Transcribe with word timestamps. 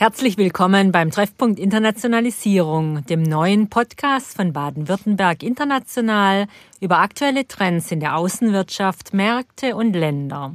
Herzlich 0.00 0.38
willkommen 0.38 0.92
beim 0.92 1.10
Treffpunkt 1.10 1.58
Internationalisierung, 1.58 3.04
dem 3.06 3.20
neuen 3.20 3.68
Podcast 3.68 4.36
von 4.36 4.52
Baden-Württemberg 4.52 5.42
International 5.42 6.46
über 6.80 7.00
aktuelle 7.00 7.48
Trends 7.48 7.90
in 7.90 7.98
der 7.98 8.16
Außenwirtschaft, 8.16 9.12
Märkte 9.12 9.74
und 9.74 9.94
Länder. 9.94 10.54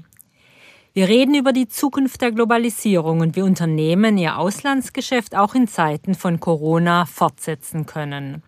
Wir 0.93 1.09
reden 1.09 1.35
über 1.35 1.51
die 1.51 1.67
Zukunft 1.67 2.21
der 2.21 2.31
Globalisierung 2.31 3.19
und 3.19 3.35
wie 3.35 3.41
Unternehmen 3.41 4.17
ihr 4.17 4.37
Auslandsgeschäft 4.37 5.35
auch 5.35 5.55
in 5.55 5.67
Zeiten 5.67 6.15
von 6.15 6.39
Corona 6.39 7.05
fortsetzen 7.05 7.85
können. 7.85 8.43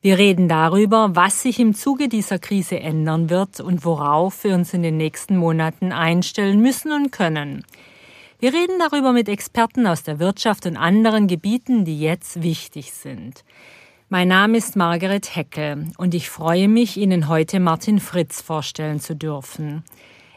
Wir 0.00 0.16
reden 0.16 0.48
darüber, 0.48 1.14
was 1.14 1.42
sich 1.42 1.60
im 1.60 1.74
Zuge 1.74 2.08
dieser 2.08 2.38
Krise 2.38 2.80
ändern 2.80 3.28
wird 3.28 3.60
und 3.60 3.84
worauf 3.84 4.44
wir 4.44 4.54
uns 4.54 4.72
in 4.72 4.82
den 4.82 4.96
nächsten 4.96 5.36
Monaten 5.36 5.92
einstellen 5.92 6.62
müssen 6.62 6.90
und 6.90 7.12
können– 7.12 7.66
wir 8.40 8.54
reden 8.54 8.78
darüber 8.78 9.12
mit 9.12 9.28
Experten 9.28 9.86
aus 9.86 10.02
der 10.02 10.18
Wirtschaft 10.18 10.64
und 10.64 10.78
anderen 10.78 11.26
Gebieten, 11.26 11.84
die 11.84 12.00
jetzt 12.00 12.42
wichtig 12.42 12.92
sind. 12.92 13.44
Mein 14.08 14.28
Name 14.28 14.56
ist 14.56 14.76
Margaret 14.76 15.36
Heckel 15.36 15.88
und 15.98 16.14
ich 16.14 16.30
freue 16.30 16.66
mich, 16.66 16.96
Ihnen 16.96 17.28
heute 17.28 17.60
Martin 17.60 18.00
Fritz 18.00 18.40
vorstellen 18.40 18.98
zu 18.98 19.14
dürfen. 19.14 19.84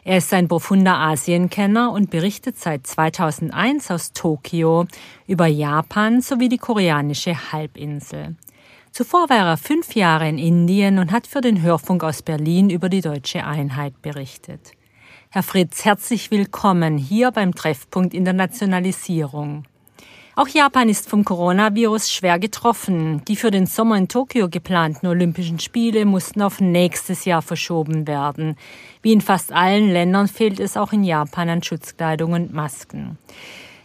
Er 0.04 0.18
ist 0.18 0.34
ein 0.34 0.48
profunder 0.48 0.98
Asienkenner 0.98 1.92
und 1.92 2.10
berichtet 2.10 2.58
seit 2.58 2.86
2001 2.86 3.90
aus 3.90 4.12
Tokio 4.12 4.84
über 5.26 5.46
Japan 5.46 6.20
sowie 6.20 6.50
die 6.50 6.58
koreanische 6.58 7.52
Halbinsel. 7.52 8.36
Zuvor 8.92 9.30
war 9.30 9.46
er 9.46 9.56
fünf 9.56 9.94
Jahre 9.94 10.28
in 10.28 10.36
Indien 10.36 10.98
und 10.98 11.10
hat 11.10 11.26
für 11.26 11.40
den 11.40 11.62
Hörfunk 11.62 12.04
aus 12.04 12.20
Berlin 12.20 12.68
über 12.68 12.90
die 12.90 13.00
deutsche 13.00 13.46
Einheit 13.46 14.02
berichtet. 14.02 14.72
Herr 15.34 15.42
Fritz, 15.42 15.84
herzlich 15.84 16.30
willkommen 16.30 16.96
hier 16.96 17.32
beim 17.32 17.56
Treffpunkt 17.56 18.14
Internationalisierung. 18.14 19.64
Auch 20.36 20.46
Japan 20.46 20.88
ist 20.88 21.10
vom 21.10 21.24
Coronavirus 21.24 22.12
schwer 22.12 22.38
getroffen. 22.38 23.20
Die 23.24 23.34
für 23.34 23.50
den 23.50 23.66
Sommer 23.66 23.96
in 23.96 24.06
Tokio 24.06 24.48
geplanten 24.48 25.08
Olympischen 25.08 25.58
Spiele 25.58 26.04
mussten 26.04 26.40
auf 26.40 26.60
nächstes 26.60 27.24
Jahr 27.24 27.42
verschoben 27.42 28.06
werden. 28.06 28.54
Wie 29.02 29.12
in 29.12 29.20
fast 29.20 29.50
allen 29.50 29.90
Ländern 29.90 30.28
fehlt 30.28 30.60
es 30.60 30.76
auch 30.76 30.92
in 30.92 31.02
Japan 31.02 31.48
an 31.48 31.64
Schutzkleidung 31.64 32.32
und 32.32 32.54
Masken. 32.54 33.18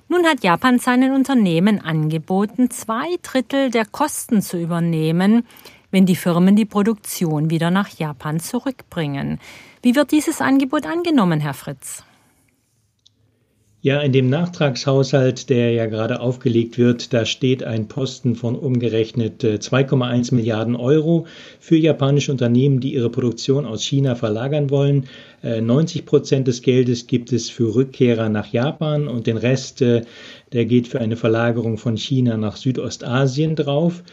Nun 0.07 0.27
hat 0.27 0.43
Japan 0.43 0.77
seinen 0.77 1.15
Unternehmen 1.15 1.81
angeboten, 1.81 2.69
zwei 2.69 3.07
Drittel 3.23 3.71
der 3.71 3.85
Kosten 3.85 4.43
zu 4.43 4.59
übernehmen, 4.59 5.47
wenn 5.89 6.05
die 6.05 6.15
Firmen 6.15 6.55
die 6.55 6.65
Produktion 6.65 7.49
wieder 7.49 7.71
nach 7.71 7.89
Japan 7.89 8.39
zurückbringen. 8.39 9.39
Wie 9.81 9.95
wird 9.95 10.11
dieses 10.11 10.41
Angebot 10.41 10.85
angenommen, 10.85 11.39
Herr 11.39 11.53
Fritz? 11.53 12.03
Ja, 13.81 14.01
in 14.01 14.11
dem 14.11 14.29
Nachtragshaushalt, 14.29 15.49
der 15.49 15.71
ja 15.71 15.85
gerade 15.85 16.19
aufgelegt 16.19 16.77
wird, 16.77 17.13
da 17.13 17.23
steht 17.23 17.63
ein 17.63 17.87
Posten 17.87 18.35
von 18.35 18.57
umgerechnet 18.57 19.41
2,1 19.41 20.33
äh, 20.33 20.35
Milliarden 20.35 20.75
Euro 20.75 21.27
für 21.61 21.77
japanische 21.77 22.33
Unternehmen, 22.33 22.81
die 22.81 22.93
ihre 22.93 23.09
Produktion 23.09 23.65
aus 23.65 23.81
China 23.81 24.15
verlagern 24.15 24.69
wollen. 24.69 25.05
90 25.43 26.01
äh, 26.01 26.03
Prozent 26.03 26.49
des 26.49 26.61
Geldes 26.61 27.07
gibt 27.07 27.31
es 27.31 27.49
für 27.49 27.73
Rückkehrer 27.73 28.27
nach 28.27 28.51
Japan 28.51 29.07
und 29.07 29.27
den 29.27 29.37
Rest, 29.37 29.81
äh, 29.81 30.01
der 30.51 30.65
geht 30.65 30.89
für 30.89 30.99
eine 30.99 31.15
Verlagerung 31.15 31.77
von 31.77 31.95
China 31.95 32.35
nach 32.35 32.57
Südostasien 32.57 33.55
drauf. 33.55 34.03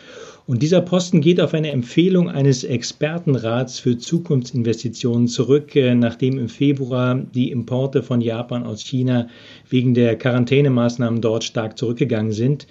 Und 0.46 0.62
dieser 0.62 0.80
Posten 0.80 1.20
geht 1.20 1.40
auf 1.40 1.54
eine 1.54 1.72
Empfehlung 1.72 2.30
eines 2.30 2.62
Expertenrats 2.62 3.80
für 3.80 3.98
Zukunftsinvestitionen 3.98 5.26
zurück, 5.26 5.74
äh, 5.74 5.96
nachdem 5.96 6.38
im 6.38 6.48
Februar 6.48 7.16
die 7.16 7.50
Importe 7.50 8.04
von 8.04 8.20
Japan 8.20 8.62
aus 8.62 8.82
China 8.82 9.28
wegen 9.68 9.92
der 9.94 10.16
Quarantänemaßnahmen 10.16 11.20
dort 11.20 11.42
stark 11.42 11.76
zurückgegangen 11.76 12.30
sind. 12.30 12.68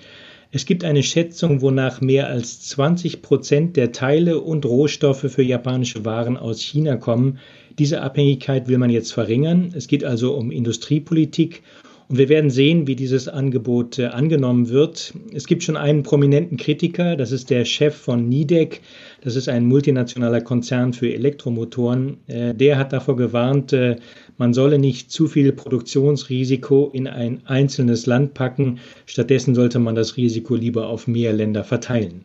Es 0.53 0.65
gibt 0.65 0.85
eine 0.85 1.03
Schätzung, 1.03 1.61
wonach 1.61 1.99
mehr 1.99 2.27
als 2.27 2.61
20 2.61 3.21
Prozent 3.21 3.75
der 3.75 3.91
Teile 3.91 4.39
und 4.39 4.65
Rohstoffe 4.65 5.29
für 5.29 5.43
japanische 5.43 6.05
Waren 6.05 6.37
aus 6.37 6.61
China 6.61 6.95
kommen. 6.95 7.39
Diese 7.77 8.01
Abhängigkeit 8.01 8.69
will 8.69 8.77
man 8.77 8.89
jetzt 8.89 9.11
verringern. 9.11 9.73
Es 9.75 9.89
geht 9.89 10.05
also 10.05 10.33
um 10.35 10.49
Industriepolitik 10.49 11.61
und 12.07 12.17
wir 12.17 12.29
werden 12.29 12.51
sehen, 12.51 12.85
wie 12.87 12.95
dieses 12.95 13.27
Angebot 13.27 13.97
äh, 13.97 14.07
angenommen 14.07 14.69
wird. 14.69 15.13
Es 15.33 15.47
gibt 15.47 15.63
schon 15.63 15.75
einen 15.75 16.03
prominenten 16.03 16.57
Kritiker, 16.57 17.15
das 17.15 17.31
ist 17.31 17.49
der 17.49 17.65
Chef 17.65 17.95
von 17.95 18.29
Nidec. 18.29 18.81
Das 19.21 19.35
ist 19.35 19.49
ein 19.49 19.65
multinationaler 19.65 20.41
Konzern 20.41 20.93
für 20.93 21.11
Elektromotoren. 21.11 22.17
Äh, 22.27 22.53
der 22.53 22.77
hat 22.77 22.93
davor 22.93 23.15
gewarnt, 23.15 23.73
äh, 23.73 23.95
man 24.37 24.53
solle 24.53 24.77
nicht 24.77 25.11
zu 25.11 25.27
viel 25.27 25.51
Produktionsrisiko 25.51 26.91
in 26.93 27.07
ein 27.07 27.41
einzelnes 27.45 28.05
Land 28.05 28.35
packen. 28.35 28.79
Stattdessen 29.07 29.55
sollte 29.55 29.79
man 29.79 29.95
das 29.95 30.15
Risiko 30.15 30.55
lieber 30.55 30.87
auf 30.87 31.07
mehr 31.07 31.33
Länder 31.33 31.63
verteilen. 31.63 32.23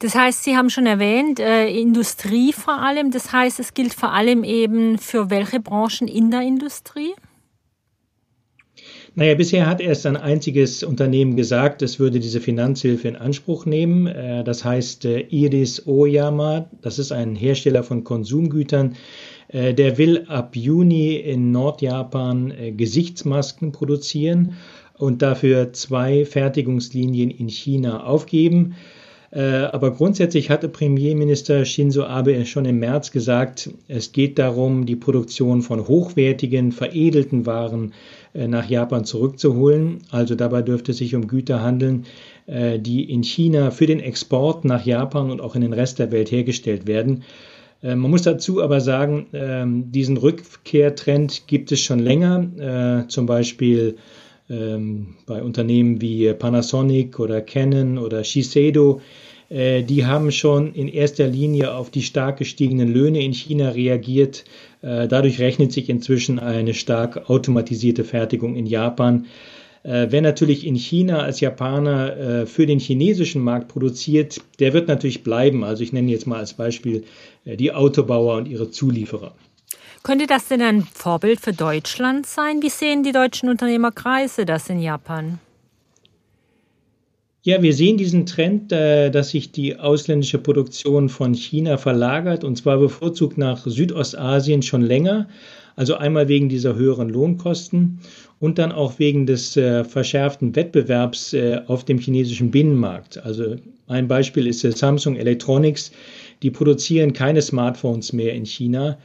Das 0.00 0.14
heißt, 0.14 0.44
Sie 0.44 0.56
haben 0.56 0.70
schon 0.70 0.86
erwähnt, 0.86 1.40
äh, 1.40 1.68
Industrie 1.68 2.52
vor 2.52 2.80
allem. 2.80 3.10
Das 3.10 3.32
heißt, 3.32 3.58
es 3.58 3.74
gilt 3.74 3.94
vor 3.94 4.12
allem 4.12 4.44
eben 4.44 4.98
für 4.98 5.30
welche 5.30 5.60
Branchen 5.60 6.06
in 6.06 6.30
der 6.30 6.42
Industrie? 6.42 7.12
Naja, 9.16 9.36
bisher 9.36 9.66
hat 9.68 9.80
erst 9.80 10.06
ein 10.06 10.16
einziges 10.16 10.82
Unternehmen 10.82 11.36
gesagt, 11.36 11.82
es 11.82 12.00
würde 12.00 12.18
diese 12.18 12.40
Finanzhilfe 12.40 13.06
in 13.06 13.14
Anspruch 13.14 13.64
nehmen. 13.64 14.08
Äh, 14.08 14.42
das 14.42 14.64
heißt 14.64 15.04
äh, 15.04 15.20
Iris 15.20 15.86
Oyama, 15.86 16.68
das 16.82 16.98
ist 16.98 17.12
ein 17.12 17.36
Hersteller 17.36 17.84
von 17.84 18.02
Konsumgütern. 18.02 18.96
Äh, 19.46 19.72
der 19.72 19.98
will 19.98 20.24
ab 20.26 20.56
Juni 20.56 21.14
in 21.14 21.52
Nordjapan 21.52 22.52
Gesichtsmasken 22.76 23.70
produzieren 23.70 24.54
und 24.98 25.22
dafür 25.22 25.72
zwei 25.72 26.24
Fertigungslinien 26.24 27.30
in 27.30 27.48
China 27.48 28.04
aufgeben. 28.04 28.74
Aber 29.32 29.90
grundsätzlich 29.90 30.48
hatte 30.48 30.68
Premierminister 30.68 31.64
Shinzo 31.64 32.04
Abe 32.04 32.46
schon 32.46 32.66
im 32.66 32.78
März 32.78 33.10
gesagt, 33.10 33.68
es 33.88 34.12
geht 34.12 34.38
darum, 34.38 34.86
die 34.86 34.94
Produktion 34.94 35.62
von 35.62 35.88
hochwertigen, 35.88 36.70
veredelten 36.70 37.44
Waren 37.44 37.94
nach 38.34 38.68
Japan 38.68 39.04
zurückzuholen. 39.04 39.98
Also 40.10 40.34
dabei 40.34 40.62
dürfte 40.62 40.92
es 40.92 40.98
sich 40.98 41.14
um 41.14 41.28
Güter 41.28 41.62
handeln, 41.62 42.04
äh, 42.46 42.78
die 42.78 43.10
in 43.10 43.22
China 43.22 43.70
für 43.70 43.86
den 43.86 44.00
Export 44.00 44.64
nach 44.64 44.84
Japan 44.84 45.30
und 45.30 45.40
auch 45.40 45.54
in 45.54 45.60
den 45.60 45.72
Rest 45.72 45.98
der 45.98 46.12
Welt 46.12 46.30
hergestellt 46.30 46.86
werden. 46.86 47.22
Äh, 47.82 47.94
man 47.94 48.10
muss 48.10 48.22
dazu 48.22 48.62
aber 48.62 48.80
sagen, 48.80 49.26
ähm, 49.32 49.92
diesen 49.92 50.16
Rückkehrtrend 50.16 51.46
gibt 51.46 51.72
es 51.72 51.80
schon 51.80 52.00
länger, 52.00 53.06
zum 53.08 53.26
Beispiel 53.26 53.96
ähm, 54.50 55.14
bei 55.26 55.42
Unternehmen 55.42 56.00
wie 56.00 56.32
Panasonic 56.32 57.18
oder 57.20 57.40
Canon 57.40 57.98
oder 57.98 58.24
Shiseido 58.24 59.00
äh, 59.54 59.82
die 59.82 60.04
haben 60.06 60.32
schon 60.32 60.74
in 60.74 60.88
erster 60.88 61.26
Linie 61.26 61.74
auf 61.74 61.90
die 61.90 62.02
stark 62.02 62.38
gestiegenen 62.38 62.92
Löhne 62.92 63.22
in 63.22 63.32
China 63.32 63.70
reagiert. 63.70 64.44
Äh, 64.84 65.08
dadurch 65.08 65.40
rechnet 65.40 65.72
sich 65.72 65.88
inzwischen 65.88 66.38
eine 66.38 66.74
stark 66.74 67.30
automatisierte 67.30 68.04
Fertigung 68.04 68.56
in 68.56 68.66
Japan. 68.66 69.26
Äh, 69.82 70.08
wer 70.10 70.20
natürlich 70.20 70.66
in 70.66 70.74
China 70.74 71.20
als 71.20 71.40
Japaner 71.40 72.46
für 72.46 72.66
den 72.66 72.78
chinesischen 72.78 73.42
Markt 73.42 73.68
produziert, 73.68 74.40
der 74.60 74.72
wird 74.72 74.88
natürlich 74.88 75.22
bleiben. 75.22 75.64
Also 75.64 75.82
ich 75.82 75.92
nenne 75.92 76.10
jetzt 76.10 76.26
mal 76.26 76.38
als 76.38 76.54
Beispiel 76.54 77.04
die 77.44 77.72
Autobauer 77.72 78.36
und 78.36 78.48
ihre 78.48 78.70
Zulieferer. 78.70 79.34
Könnte 80.02 80.26
das 80.26 80.48
denn 80.48 80.60
ein 80.60 80.82
Vorbild 80.82 81.40
für 81.40 81.54
Deutschland 81.54 82.26
sein? 82.26 82.60
Wie 82.60 82.68
sehen 82.68 83.02
die 83.02 83.12
deutschen 83.12 83.48
Unternehmerkreise 83.48 84.44
das 84.44 84.68
in 84.68 84.80
Japan? 84.80 85.38
Ja, 87.46 87.60
wir 87.60 87.74
sehen 87.74 87.98
diesen 87.98 88.24
Trend, 88.24 88.72
äh, 88.72 89.10
dass 89.10 89.28
sich 89.28 89.52
die 89.52 89.78
ausländische 89.78 90.38
Produktion 90.38 91.10
von 91.10 91.34
China 91.34 91.76
verlagert 91.76 92.42
und 92.42 92.56
zwar 92.56 92.78
bevorzugt 92.78 93.36
nach 93.36 93.66
Südostasien 93.66 94.62
schon 94.62 94.80
länger. 94.80 95.28
Also 95.76 95.96
einmal 95.96 96.28
wegen 96.28 96.48
dieser 96.48 96.74
höheren 96.74 97.10
Lohnkosten 97.10 97.98
und 98.40 98.56
dann 98.56 98.72
auch 98.72 98.98
wegen 98.98 99.26
des 99.26 99.58
äh, 99.58 99.84
verschärften 99.84 100.56
Wettbewerbs 100.56 101.34
äh, 101.34 101.60
auf 101.66 101.84
dem 101.84 101.98
chinesischen 101.98 102.50
Binnenmarkt. 102.50 103.22
Also 103.22 103.56
ein 103.88 104.08
Beispiel 104.08 104.46
ist 104.46 104.62
Samsung 104.62 105.16
Electronics. 105.16 105.92
Die 106.42 106.50
produzieren 106.50 107.12
keine 107.12 107.42
Smartphones 107.42 108.14
mehr 108.14 108.34
in 108.34 108.44
China, 108.44 108.98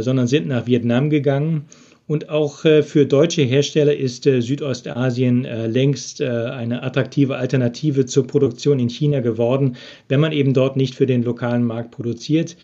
sondern 0.00 0.26
sind 0.26 0.48
nach 0.48 0.66
Vietnam 0.66 1.08
gegangen 1.08 1.66
und 2.06 2.28
auch 2.28 2.66
äh, 2.66 2.82
für 2.82 3.06
deutsche 3.06 3.42
Hersteller 3.42 3.96
ist 3.96 4.26
äh, 4.26 4.42
Südostasien 4.42 5.46
äh, 5.46 5.66
längst 5.66 6.20
eine 6.20 6.82
attraktive 6.82 7.36
Alternative 7.36 8.04
zur 8.04 8.26
Produktion 8.26 8.78
in 8.78 8.90
China 8.90 9.20
geworden, 9.20 9.76
wenn 10.08 10.20
man 10.20 10.32
eben 10.32 10.52
dort 10.52 10.76
nicht 10.76 10.94
für 10.94 11.06
den 11.06 11.22
lokalen 11.22 11.64
Markt 11.64 11.92
produziert. 11.92 12.56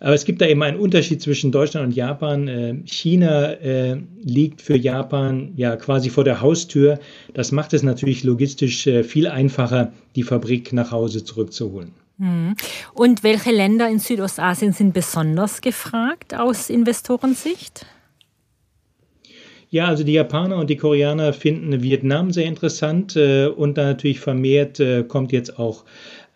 Aber 0.00 0.14
es 0.14 0.24
gibt 0.24 0.40
da 0.40 0.46
eben 0.46 0.62
einen 0.62 0.78
Unterschied 0.78 1.22
zwischen 1.22 1.52
Deutschland 1.52 1.88
und 1.88 1.92
Japan. 1.94 2.82
China 2.86 3.54
liegt 4.22 4.62
für 4.62 4.76
Japan 4.76 5.52
ja 5.56 5.76
quasi 5.76 6.08
vor 6.08 6.24
der 6.24 6.40
Haustür. 6.40 6.98
Das 7.34 7.52
macht 7.52 7.74
es 7.74 7.82
natürlich 7.82 8.24
logistisch 8.24 8.88
viel 9.04 9.26
einfacher, 9.26 9.92
die 10.16 10.22
Fabrik 10.22 10.72
nach 10.72 10.90
Hause 10.90 11.22
zurückzuholen. 11.24 11.92
Hm. 12.18 12.54
Und 12.94 13.22
welche 13.22 13.50
Länder 13.50 13.88
in 13.90 13.98
Südostasien 13.98 14.72
sind 14.72 14.94
besonders 14.94 15.60
gefragt 15.60 16.34
aus 16.34 16.70
Investorensicht? 16.70 17.84
Ja, 19.72 19.86
also 19.86 20.02
die 20.02 20.14
Japaner 20.14 20.56
und 20.56 20.68
die 20.68 20.76
Koreaner 20.76 21.32
finden 21.32 21.80
Vietnam 21.80 22.32
sehr 22.32 22.46
interessant 22.46 23.14
äh, 23.14 23.46
und 23.46 23.78
dann 23.78 23.86
natürlich 23.86 24.18
vermehrt 24.18 24.80
äh, 24.80 25.04
kommt 25.04 25.30
jetzt 25.30 25.60
auch 25.60 25.84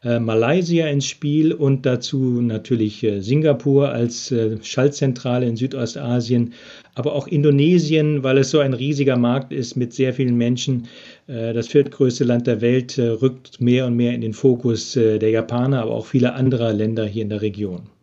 äh, 0.04 0.20
Malaysia 0.20 0.86
ins 0.86 1.06
Spiel 1.06 1.52
und 1.52 1.84
dazu 1.84 2.40
natürlich 2.40 3.02
äh, 3.02 3.20
Singapur 3.20 3.88
als 3.88 4.30
äh, 4.30 4.58
Schaltzentrale 4.62 5.46
in 5.46 5.56
Südostasien, 5.56 6.52
aber 6.94 7.14
auch 7.14 7.26
Indonesien, 7.26 8.22
weil 8.22 8.38
es 8.38 8.50
so 8.50 8.60
ein 8.60 8.74
riesiger 8.74 9.16
Markt 9.16 9.52
ist 9.52 9.74
mit 9.74 9.92
sehr 9.92 10.14
vielen 10.14 10.36
Menschen. 10.36 10.86
Das 11.26 11.68
viertgrößte 11.68 12.22
Land 12.22 12.46
der 12.46 12.60
Welt 12.60 12.98
rückt 12.98 13.60
mehr 13.60 13.86
und 13.86 13.96
mehr 13.96 14.14
in 14.14 14.20
den 14.20 14.34
Fokus 14.34 14.92
der 14.92 15.30
Japaner, 15.30 15.80
aber 15.82 15.92
auch 15.92 16.06
vieler 16.06 16.34
anderer 16.34 16.72
Länder 16.72 17.06
hier 17.06 17.22
in 17.22 17.30
der 17.30 17.40
Region. 17.40 17.93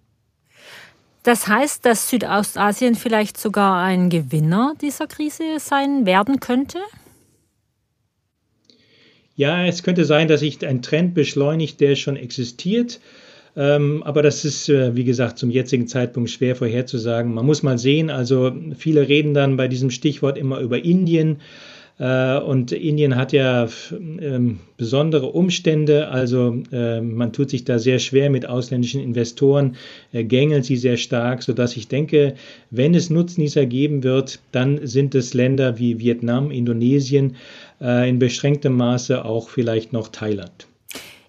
Das 1.23 1.47
heißt, 1.47 1.85
dass 1.85 2.09
Südostasien 2.09 2.95
vielleicht 2.95 3.39
sogar 3.39 3.83
ein 3.83 4.09
Gewinner 4.09 4.73
dieser 4.81 5.07
Krise 5.07 5.59
sein 5.59 6.06
werden 6.06 6.39
könnte? 6.39 6.79
Ja, 9.35 9.65
es 9.65 9.83
könnte 9.83 10.06
sein, 10.06 10.27
dass 10.27 10.39
sich 10.41 10.65
ein 10.65 10.81
Trend 10.81 11.13
beschleunigt, 11.13 11.79
der 11.79 11.95
schon 11.95 12.15
existiert. 12.15 13.00
Ähm, 13.56 14.01
aber 14.03 14.21
das 14.21 14.45
ist, 14.45 14.69
äh, 14.69 14.95
wie 14.95 15.03
gesagt, 15.03 15.38
zum 15.38 15.50
jetzigen 15.50 15.88
Zeitpunkt 15.88 16.29
schwer 16.29 16.56
vorherzusagen. 16.56 17.33
Man 17.33 17.45
muss 17.45 17.63
mal 17.63 17.77
sehen, 17.77 18.09
also 18.09 18.53
viele 18.77 19.07
reden 19.07 19.33
dann 19.33 19.57
bei 19.57 19.67
diesem 19.67 19.89
Stichwort 19.89 20.38
immer 20.38 20.59
über 20.59 20.83
Indien. 20.83 21.41
Äh, 22.01 22.39
und 22.39 22.71
Indien 22.71 23.15
hat 23.15 23.31
ja 23.31 23.69
ähm, 23.92 24.59
besondere 24.75 25.27
Umstände, 25.27 26.07
also 26.07 26.63
äh, 26.71 27.00
man 27.00 27.31
tut 27.31 27.51
sich 27.51 27.63
da 27.63 27.77
sehr 27.77 28.00
schwer 28.00 28.31
mit 28.31 28.48
ausländischen 28.48 29.01
Investoren, 29.01 29.75
äh, 30.12 30.24
gängelt 30.24 30.65
sie 30.65 30.77
sehr 30.77 30.98
stark, 30.98 31.44
sodass 31.44 31.77
ich 31.77 31.88
denke, 31.89 32.33
wenn 32.71 32.95
es 32.95 33.12
Nutznießer 33.12 33.68
geben 33.68 34.01
wird, 34.01 34.39
dann 34.51 34.88
sind 34.88 35.13
es 35.13 35.36
Länder 35.36 35.77
wie 35.77 36.00
Vietnam, 36.00 36.50
Indonesien, 36.50 37.36
in 37.80 38.19
beschränktem 38.19 38.77
Maße 38.77 39.25
auch 39.25 39.50
vielleicht 39.50 39.92
noch 39.92 40.09
Thailand. 40.09 40.68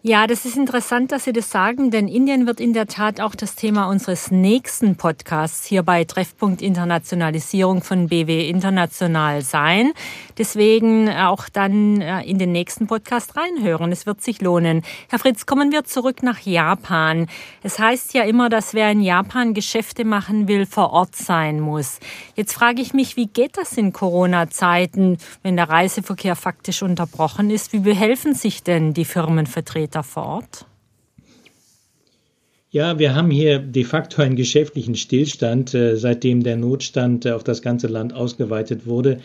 Ja, 0.05 0.27
das 0.27 0.45
ist 0.45 0.57
interessant, 0.57 1.13
dass 1.13 1.23
Sie 1.23 1.33
das 1.33 1.53
sagen, 1.53 1.93
denn 1.93 2.09
Indien 2.09 2.45
wird 2.49 2.59
in 2.59 2.73
der 2.73 2.89
Tat 2.89 3.21
auch 3.21 3.37
das 3.37 3.55
Thema 3.55 3.89
unseres 3.89 4.33
nächsten 4.33 4.97
Podcasts 4.97 5.65
hier 5.65 5.85
bei 5.85 6.03
Treffpunkt 6.03 6.61
Internationalisierung 6.61 7.85
von 7.85 8.09
BW 8.09 8.49
International 8.49 9.43
sein. 9.43 9.93
Deswegen 10.37 11.09
auch 11.09 11.49
dann 11.49 12.01
äh, 12.01 12.23
in 12.23 12.41
den 12.41 12.51
nächsten 12.51 12.89
Podcast 12.89 13.37
reinhören. 13.37 13.93
Es 13.93 14.05
wird 14.05 14.23
sich 14.23 14.41
lohnen. 14.41 14.83
Herr 15.09 15.21
Fritz, 15.21 15.47
kommen 15.47 15.71
wir 15.71 15.85
zurück 15.85 16.25
nach 16.25 16.41
Japan. 16.41 17.29
Es 17.63 17.79
heißt 17.79 18.13
ja 18.13 18.25
immer, 18.25 18.49
dass 18.49 18.75
wer 18.75 18.91
in 18.91 19.03
Japan 19.03 19.55
Geschäfte 19.55 20.05
machen 20.05 20.49
will, 20.49 20.67
vor 20.67 20.91
Ort 20.91 21.15
sein 21.15 21.61
muss. 21.61 22.01
Jetzt 22.35 22.55
frage 22.55 22.83
ich 22.83 22.93
mich, 22.93 23.17
wie 23.17 23.27
geht 23.27 23.57
das 23.57 23.77
in 23.77 23.93
Corona-Zeiten, 23.93 25.19
wenn 25.45 25.55
der 25.55 25.69
Reiseverkehr 25.69 26.35
faktisch 26.35 26.83
unterbrochen 26.83 27.51
ist? 27.51 27.73
Wie 27.73 27.79
behelfen 27.79 28.35
sich 28.35 28.65
denn 28.65 28.95
die 28.95 29.05
Firmenvertreter? 29.05 29.92
Vor 30.01 30.25
Ort? 30.25 30.67
Ja, 32.73 32.99
wir 32.99 33.15
haben 33.15 33.31
hier 33.31 33.59
de 33.59 33.85
facto 33.85 34.23
einen 34.23 34.35
geschäftlichen 34.35 34.95
Stillstand, 34.95 35.75
äh, 35.75 35.99
seitdem 35.99 36.43
der 36.43 36.57
Notstand 36.57 37.27
äh, 37.27 37.33
auf 37.33 37.45
das 37.45 37.61
ganze 37.61 37.87
Land 37.87 38.15
ausgeweitet 38.15 38.87
wurde. 38.87 39.21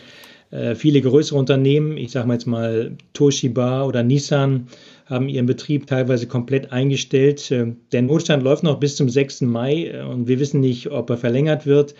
Äh, 0.50 0.74
viele 0.74 1.00
größere 1.00 1.38
Unternehmen, 1.38 1.96
ich 1.96 2.10
sage 2.12 2.28
mal 2.28 2.34
jetzt 2.34 2.46
mal 2.46 2.92
Toshiba 3.14 3.84
oder 3.84 4.02
Nissan, 4.02 4.68
haben 5.06 5.30
ihren 5.30 5.46
Betrieb 5.46 5.86
teilweise 5.86 6.26
komplett 6.26 6.72
eingestellt. 6.72 7.50
Der 7.92 8.02
Notstand 8.02 8.42
läuft 8.42 8.64
noch 8.64 8.78
bis 8.78 8.96
zum 8.96 9.08
6. 9.08 9.40
Mai 9.40 10.04
und 10.04 10.28
wir 10.28 10.38
wissen 10.38 10.60
nicht, 10.60 10.90
ob 10.90 11.08
er 11.08 11.16
verlängert 11.16 11.64
wird. 11.64 11.94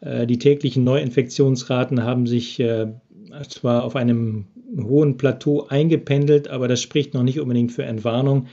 Die 0.00 0.38
täglichen 0.40 0.82
Neuinfektionsraten 0.82 2.02
haben 2.02 2.26
sich 2.26 2.60
zwar 3.48 3.84
auf 3.84 3.96
einem 3.96 4.46
hohen 4.76 5.16
Plateau 5.16 5.66
eingependelt, 5.68 6.48
aber 6.48 6.68
das 6.68 6.82
spricht 6.82 7.14
noch 7.14 7.22
nicht 7.22 7.40
unbedingt 7.40 7.72
für 7.72 7.84
Entwarnung. 7.84 8.46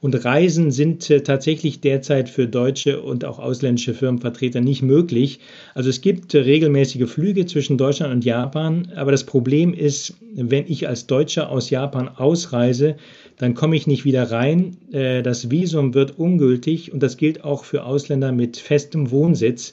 Und 0.00 0.24
Reisen 0.24 0.70
sind 0.70 1.10
äh, 1.10 1.22
tatsächlich 1.22 1.80
derzeit 1.80 2.28
für 2.28 2.46
deutsche 2.46 3.02
und 3.02 3.24
auch 3.24 3.40
ausländische 3.40 3.94
Firmenvertreter 3.94 4.60
nicht 4.60 4.82
möglich. 4.82 5.40
Also 5.74 5.90
es 5.90 6.00
gibt 6.00 6.34
äh, 6.34 6.38
regelmäßige 6.38 7.10
Flüge 7.10 7.46
zwischen 7.46 7.78
Deutschland 7.78 8.14
und 8.14 8.24
Japan, 8.24 8.92
aber 8.94 9.10
das 9.10 9.24
Problem 9.24 9.74
ist, 9.74 10.14
wenn 10.34 10.66
ich 10.68 10.86
als 10.86 11.08
Deutscher 11.08 11.50
aus 11.50 11.70
Japan 11.70 12.08
ausreise, 12.08 12.96
dann 13.38 13.54
komme 13.54 13.76
ich 13.76 13.86
nicht 13.86 14.04
wieder 14.04 14.30
rein. 14.30 14.76
Äh, 14.92 15.22
das 15.22 15.50
Visum 15.50 15.94
wird 15.94 16.18
ungültig 16.18 16.92
und 16.92 17.02
das 17.02 17.16
gilt 17.16 17.44
auch 17.44 17.64
für 17.64 17.84
Ausländer 17.84 18.32
mit 18.32 18.56
festem 18.56 19.10
Wohnsitz. 19.10 19.72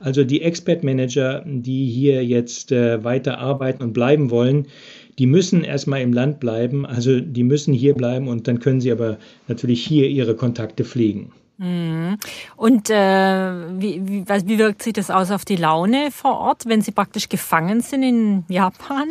Also 0.00 0.24
die 0.24 0.42
Expert 0.42 0.84
Manager, 0.84 1.42
die 1.46 1.86
hier 1.86 2.24
jetzt 2.24 2.72
weiter 2.72 3.38
arbeiten 3.38 3.82
und 3.82 3.92
bleiben 3.94 4.30
wollen, 4.30 4.66
die 5.18 5.26
müssen 5.26 5.64
erstmal 5.64 6.02
im 6.02 6.12
Land 6.12 6.40
bleiben, 6.40 6.84
also 6.84 7.20
die 7.20 7.44
müssen 7.44 7.72
hier 7.72 7.94
bleiben 7.94 8.28
und 8.28 8.48
dann 8.48 8.58
können 8.58 8.80
sie 8.80 8.92
aber 8.92 9.18
natürlich 9.48 9.84
hier 9.84 10.08
ihre 10.08 10.34
Kontakte 10.34 10.84
pflegen. 10.84 11.32
Mhm. 11.56 12.18
Und 12.56 12.90
äh, 12.90 12.94
wie, 13.78 14.02
wie, 14.04 14.24
wie 14.26 14.58
wirkt 14.58 14.82
sich 14.82 14.92
das 14.92 15.10
aus 15.10 15.30
auf 15.30 15.44
die 15.44 15.56
Laune 15.56 16.10
vor 16.10 16.38
Ort, 16.38 16.66
wenn 16.66 16.82
Sie 16.82 16.90
praktisch 16.90 17.28
gefangen 17.28 17.80
sind 17.80 18.02
in 18.02 18.44
Japan? 18.48 19.08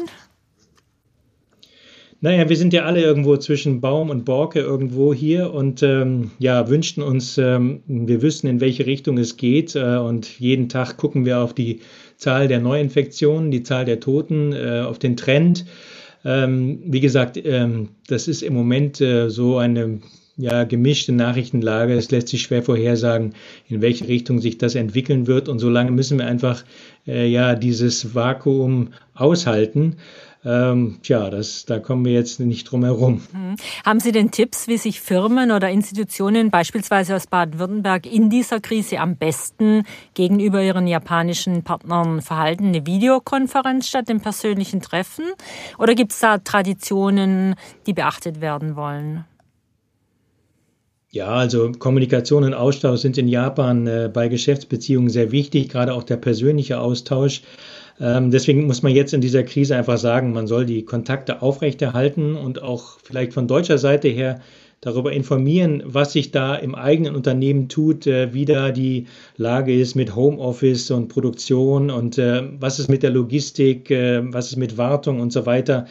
Naja, 2.23 2.47
wir 2.47 2.55
sind 2.55 2.71
ja 2.71 2.85
alle 2.85 3.01
irgendwo 3.01 3.35
zwischen 3.35 3.81
Baum 3.81 4.09
und 4.09 4.23
Borke 4.23 4.61
irgendwo 4.61 5.13
hier 5.13 5.53
und 5.53 5.83
ähm, 5.83 6.31
ja, 6.39 6.69
wünschten 6.69 7.03
uns, 7.03 7.37
ähm, 7.37 7.81
wir 7.85 8.21
wüssten, 8.21 8.47
in 8.47 8.61
welche 8.61 8.85
Richtung 8.85 9.17
es 9.17 9.35
geht. 9.35 9.75
Äh, 9.75 9.97
und 9.97 10.39
jeden 10.39 10.69
Tag 10.69 10.95
gucken 10.95 11.25
wir 11.25 11.39
auf 11.39 11.53
die 11.53 11.81
Zahl 12.15 12.47
der 12.47 12.61
Neuinfektionen, 12.61 13.51
die 13.51 13.63
Zahl 13.63 13.83
der 13.83 13.99
Toten, 13.99 14.53
äh, 14.53 14.85
auf 14.87 14.99
den 14.99 15.17
Trend. 15.17 15.65
Ähm, 16.23 16.79
wie 16.85 17.01
gesagt, 17.01 17.37
ähm, 17.43 17.89
das 18.07 18.29
ist 18.29 18.41
im 18.41 18.53
Moment 18.53 19.01
äh, 19.01 19.29
so 19.29 19.57
eine 19.57 19.99
ja, 20.37 20.63
gemischte 20.63 21.11
Nachrichtenlage. 21.11 21.93
Es 21.93 22.09
lässt 22.09 22.29
sich 22.29 22.43
schwer 22.43 22.63
vorhersagen, 22.63 23.33
in 23.67 23.81
welche 23.81 24.07
Richtung 24.07 24.39
sich 24.39 24.57
das 24.57 24.75
entwickeln 24.75 25.27
wird. 25.27 25.49
Und 25.49 25.59
solange 25.59 25.91
müssen 25.91 26.19
wir 26.19 26.25
einfach 26.25 26.63
äh, 27.05 27.27
ja 27.27 27.53
dieses 27.55 28.15
Vakuum 28.15 28.93
aushalten. 29.13 29.97
Ähm, 30.45 30.99
tja, 31.01 31.29
das, 31.29 31.65
da 31.65 31.79
kommen 31.79 32.03
wir 32.03 32.11
jetzt 32.11 32.39
nicht 32.39 32.69
drum 32.69 32.83
herum. 32.83 33.21
Mhm. 33.31 33.55
Haben 33.85 33.99
Sie 34.01 34.11
denn 34.11 34.31
Tipps, 34.31 34.67
wie 34.67 34.77
sich 34.77 34.99
Firmen 34.99 35.51
oder 35.51 35.69
Institutionen 35.69 36.51
beispielsweise 36.51 37.15
aus 37.15 37.27
Baden-Württemberg 37.27 38.05
in 38.05 38.29
dieser 38.29 38.59
Krise 38.59 38.99
am 38.99 39.15
besten 39.15 39.83
gegenüber 40.15 40.61
ihren 40.61 40.87
japanischen 40.87 41.63
Partnern 41.63 42.21
verhalten? 42.21 42.67
Eine 42.67 42.85
Videokonferenz 42.85 43.87
statt 43.87 44.09
dem 44.09 44.19
persönlichen 44.19 44.81
Treffen? 44.81 45.25
Oder 45.77 45.95
gibt 45.95 46.11
es 46.11 46.19
da 46.19 46.37
Traditionen, 46.39 47.55
die 47.87 47.93
beachtet 47.93 48.41
werden 48.41 48.75
wollen? 48.75 49.23
Ja, 51.13 51.27
also 51.27 51.71
Kommunikation 51.71 52.43
und 52.43 52.55
Austausch 52.55 53.01
sind 53.01 53.19
in 53.19 53.27
Japan 53.27 53.85
äh, 53.85 54.09
bei 54.11 54.29
Geschäftsbeziehungen 54.29 55.11
sehr 55.11 55.31
wichtig, 55.31 55.69
gerade 55.69 55.93
auch 55.93 56.01
der 56.01 56.17
persönliche 56.17 56.79
Austausch. 56.79 57.43
Ähm, 57.99 58.31
deswegen 58.31 58.65
muss 58.65 58.81
man 58.81 58.93
jetzt 58.93 59.13
in 59.13 59.21
dieser 59.21 59.43
Krise 59.43 59.75
einfach 59.75 59.97
sagen, 59.97 60.33
man 60.33 60.47
soll 60.47 60.65
die 60.65 60.83
Kontakte 60.83 61.41
aufrechterhalten 61.41 62.35
und 62.35 62.61
auch 62.61 62.97
vielleicht 63.03 63.33
von 63.33 63.47
deutscher 63.47 63.77
Seite 63.77 64.07
her 64.07 64.41
darüber 64.83 65.13
informieren, 65.13 65.81
was 65.85 66.11
sich 66.11 66.31
da 66.31 66.55
im 66.55 66.75
eigenen 66.75 67.15
Unternehmen 67.15 67.69
tut, 67.69 68.05
äh, 68.05 68.33
wie 68.33 68.43
da 68.43 68.71
die 68.71 69.07
Lage 69.37 69.73
ist 69.73 69.95
mit 69.95 70.13
Homeoffice 70.15 70.91
und 70.91 71.07
Produktion 71.07 71.89
und 71.89 72.17
äh, 72.17 72.43
was 72.59 72.79
ist 72.79 72.89
mit 72.89 73.01
der 73.01 73.11
Logistik, 73.11 73.89
äh, 73.91 74.21
was 74.33 74.47
ist 74.47 74.57
mit 74.57 74.77
Wartung 74.77 75.21
und 75.21 75.31
so 75.31 75.45
weiter. 75.45 75.85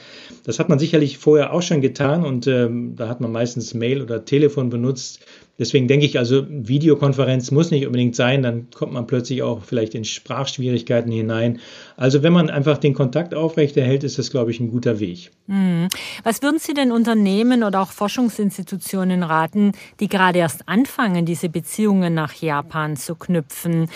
Das 0.44 0.58
hat 0.58 0.68
man 0.68 0.78
sicherlich 0.78 1.16
vorher 1.16 1.54
auch 1.54 1.62
schon 1.62 1.80
getan 1.80 2.24
und 2.24 2.46
ähm, 2.46 2.94
da 2.94 3.08
hat 3.08 3.22
man 3.22 3.32
meistens 3.32 3.72
Mail 3.72 4.02
oder 4.02 4.26
Telefon 4.26 4.68
benutzt. 4.68 5.20
Deswegen 5.62 5.86
denke 5.86 6.06
ich, 6.06 6.18
also 6.18 6.44
Videokonferenz 6.48 7.52
muss 7.52 7.70
nicht 7.70 7.86
unbedingt 7.86 8.16
sein, 8.16 8.42
dann 8.42 8.66
kommt 8.74 8.92
man 8.92 9.06
plötzlich 9.06 9.44
auch 9.44 9.62
vielleicht 9.62 9.94
in 9.94 10.04
Sprachschwierigkeiten 10.04 11.12
hinein. 11.12 11.60
Also 11.96 12.24
wenn 12.24 12.32
man 12.32 12.50
einfach 12.50 12.78
den 12.78 12.94
Kontakt 12.94 13.32
aufrechterhält, 13.32 14.02
ist 14.02 14.18
das, 14.18 14.32
glaube 14.32 14.50
ich, 14.50 14.58
ein 14.58 14.72
guter 14.72 14.98
Weg. 14.98 15.30
Hm. 15.46 15.86
Was 16.24 16.42
würden 16.42 16.58
Sie 16.58 16.74
denn 16.74 16.90
Unternehmen 16.90 17.62
oder 17.62 17.80
auch 17.80 17.92
Forschungsinstitutionen 17.92 19.22
raten, 19.22 19.70
die 20.00 20.08
gerade 20.08 20.40
erst 20.40 20.68
anfangen, 20.68 21.26
diese 21.26 21.48
Beziehungen 21.48 22.12
nach 22.12 22.34
Japan 22.34 22.96
zu 22.96 23.14
knüpfen? 23.14 23.88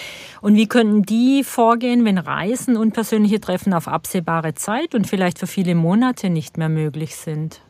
Und 0.42 0.54
wie 0.54 0.68
könnten 0.68 1.02
die 1.02 1.42
vorgehen, 1.42 2.04
wenn 2.04 2.18
Reisen 2.18 2.76
und 2.76 2.92
persönliche 2.92 3.40
Treffen 3.40 3.74
auf 3.74 3.88
absehbare 3.88 4.54
Zeit 4.54 4.94
und 4.94 5.08
vielleicht 5.08 5.40
für 5.40 5.48
viele 5.48 5.74
Monate 5.74 6.30
nicht 6.30 6.58
mehr 6.58 6.68
möglich 6.68 7.16
sind? 7.16 7.60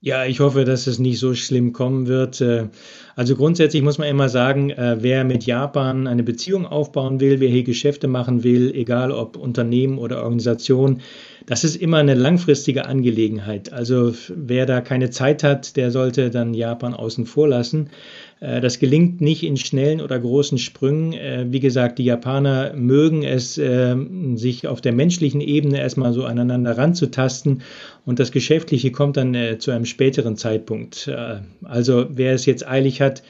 Ja, 0.00 0.24
ich 0.24 0.38
hoffe, 0.38 0.64
dass 0.64 0.86
es 0.86 1.00
nicht 1.00 1.18
so 1.18 1.34
schlimm 1.34 1.72
kommen 1.72 2.06
wird. 2.06 2.40
Äh, 2.40 2.68
also 3.16 3.34
grundsätzlich 3.34 3.82
muss 3.82 3.98
man 3.98 4.06
immer 4.06 4.28
sagen, 4.28 4.70
äh, 4.70 4.98
wer 5.00 5.24
mit 5.24 5.44
Japan 5.44 6.06
eine 6.06 6.22
Beziehung 6.22 6.66
aufbauen 6.66 7.18
will, 7.18 7.40
wer 7.40 7.48
hier 7.48 7.64
Geschäfte 7.64 8.06
machen 8.06 8.44
will, 8.44 8.72
egal 8.72 9.10
ob 9.10 9.36
Unternehmen 9.36 9.98
oder 9.98 10.18
Organisation, 10.18 11.00
das 11.46 11.64
ist 11.64 11.74
immer 11.74 11.96
eine 11.96 12.14
langfristige 12.14 12.86
Angelegenheit. 12.86 13.72
Also 13.72 14.14
wer 14.28 14.66
da 14.66 14.80
keine 14.82 15.10
Zeit 15.10 15.42
hat, 15.42 15.76
der 15.76 15.90
sollte 15.90 16.30
dann 16.30 16.54
Japan 16.54 16.94
außen 16.94 17.26
vor 17.26 17.48
lassen. 17.48 17.90
Äh, 18.40 18.60
das 18.60 18.78
gelingt 18.78 19.20
nicht 19.20 19.42
in 19.42 19.56
schnellen 19.56 20.00
oder 20.00 20.18
großen 20.18 20.58
Sprüngen. 20.58 21.12
Äh, 21.12 21.46
wie 21.50 21.60
gesagt, 21.60 21.98
die 21.98 22.04
Japaner 22.04 22.72
mögen 22.74 23.22
es, 23.24 23.58
ähm, 23.58 24.36
sich 24.36 24.66
auf 24.66 24.80
der 24.80 24.92
menschlichen 24.92 25.40
Ebene 25.40 25.78
erstmal 25.80 26.12
so 26.12 26.24
aneinander 26.24 26.76
ranzutasten 26.76 27.62
und 28.04 28.18
das 28.18 28.32
Geschäftliche 28.32 28.92
kommt 28.92 29.16
dann 29.16 29.34
äh, 29.34 29.58
zu 29.58 29.70
einem 29.70 29.84
späteren 29.84 30.36
Zeitpunkt. 30.36 31.10
Also 31.62 32.06
wer 32.10 32.34
es 32.34 32.46
jetzt 32.46 32.66
eilig 32.66 33.00
hat, 33.00 33.22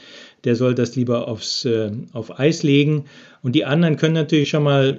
der 0.45 0.55
soll 0.55 0.75
das 0.75 0.95
lieber 0.95 1.27
aufs, 1.29 1.67
auf 2.13 2.39
Eis 2.39 2.63
legen. 2.63 3.05
Und 3.43 3.55
die 3.55 3.65
anderen 3.65 3.97
können 3.97 4.15
natürlich 4.15 4.51
schon 4.51 4.63
mal 4.63 4.97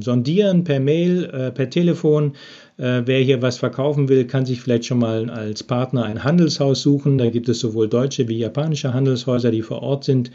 sondieren 0.00 0.64
per 0.64 0.80
Mail, 0.80 1.52
per 1.54 1.68
Telefon 1.70 2.32
äh, 2.78 3.02
wer 3.04 3.20
hier 3.20 3.42
was 3.42 3.58
verkaufen 3.58 4.08
will, 4.08 4.26
kann 4.26 4.46
sich 4.46 4.60
vielleicht 4.60 4.86
schon 4.86 4.98
mal 4.98 5.30
als 5.30 5.62
Partner 5.62 6.04
ein 6.04 6.24
Handelshaus 6.24 6.82
suchen. 6.82 7.18
Da 7.18 7.30
gibt 7.30 7.48
es 7.48 7.60
sowohl 7.60 7.88
deutsche 7.88 8.28
wie 8.28 8.38
japanische 8.38 8.94
Handelshäuser, 8.94 9.50
die 9.50 9.62
vor 9.62 9.82
Ort 9.82 10.04
sind. 10.04 10.30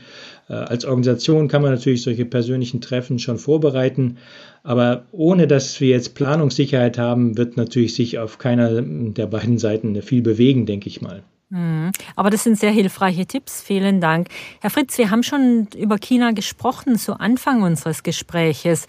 Äh, 0.50 0.54
als 0.54 0.86
Organisation 0.86 1.48
kann 1.48 1.62
man 1.62 1.72
natürlich 1.72 2.04
solche 2.04 2.26
persönlichen 2.26 2.82
Treffen 2.82 3.20
schon 3.20 3.38
vorbereiten. 3.38 4.18
Aber 4.64 5.06
ohne 5.12 5.48
dass 5.48 5.80
wir 5.82 5.90
jetzt 5.90 6.16
Planungssicherheit 6.16 6.98
haben, 6.98 7.38
wird 7.38 7.58
natürlich 7.58 7.96
sich 7.96 8.20
auf 8.20 8.38
keiner 8.38 8.82
der 8.82 9.28
beiden 9.28 9.58
Seiten 9.58 10.02
viel 10.02 10.22
bewegen, 10.22 10.66
denke 10.66 10.88
ich 10.88 11.02
mal. 11.02 11.24
Mhm. 11.50 11.94
Aber 12.18 12.30
das 12.30 12.44
sind 12.44 12.60
sehr 12.60 12.72
hilfreiche 12.72 13.26
Tipps. 13.26 13.62
Vielen 13.62 14.02
Dank. 14.02 14.28
Herr 14.60 14.70
Fritz, 14.70 14.98
wir 14.98 15.12
haben 15.12 15.24
schon 15.24 15.68
über 15.78 15.98
China 15.98 16.32
gesprochen 16.32 16.98
zu 16.98 17.20
Anfang 17.20 17.62
unseres 17.62 18.04
Gespräches. 18.04 18.86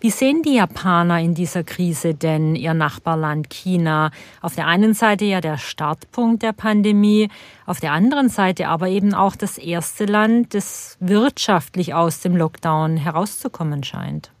Wie 0.00 0.10
sehen 0.10 0.42
die 0.42 0.54
Japaner 0.54 1.20
in 1.20 1.34
dieser 1.34 1.62
Krise 1.62 2.14
denn 2.14 2.56
ihr 2.56 2.74
Nachbarland 2.74 3.48
China? 3.50 4.10
Auf 4.40 4.56
der 4.56 4.66
einen 4.66 4.94
Seite 4.94 5.24
ja 5.24 5.40
der 5.40 5.58
Startpunkt 5.58 6.42
der 6.42 6.52
Pandemie, 6.52 7.28
auf 7.64 7.78
der 7.78 7.92
anderen 7.92 8.28
Seite 8.28 8.66
aber 8.66 8.88
eben 8.88 9.14
auch 9.14 9.36
das 9.36 9.56
erste 9.56 10.06
Land, 10.06 10.54
das 10.54 10.96
wirtschaftlich 10.98 11.94
aus 11.94 12.20
dem 12.20 12.34
Lockdown 12.36 12.96
herauszukommen 12.96 13.84
scheint. 13.84 14.32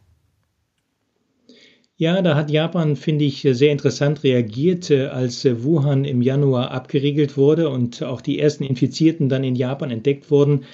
Ja, 2.00 2.22
da 2.22 2.34
hat 2.34 2.50
Japan, 2.50 2.96
finde 2.96 3.26
ich, 3.26 3.46
sehr 3.52 3.70
interessant 3.70 4.24
reagiert, 4.24 4.90
äh, 4.90 5.08
als 5.08 5.44
äh, 5.44 5.62
Wuhan 5.62 6.06
im 6.06 6.22
Januar 6.22 6.70
abgeriegelt 6.70 7.36
wurde 7.36 7.68
und 7.68 8.02
auch 8.02 8.22
die 8.22 8.38
ersten 8.38 8.64
Infizierten 8.64 9.28
dann 9.28 9.44
in 9.44 9.54
Japan 9.54 9.90
entdeckt 9.90 10.30
wurden. 10.30 10.64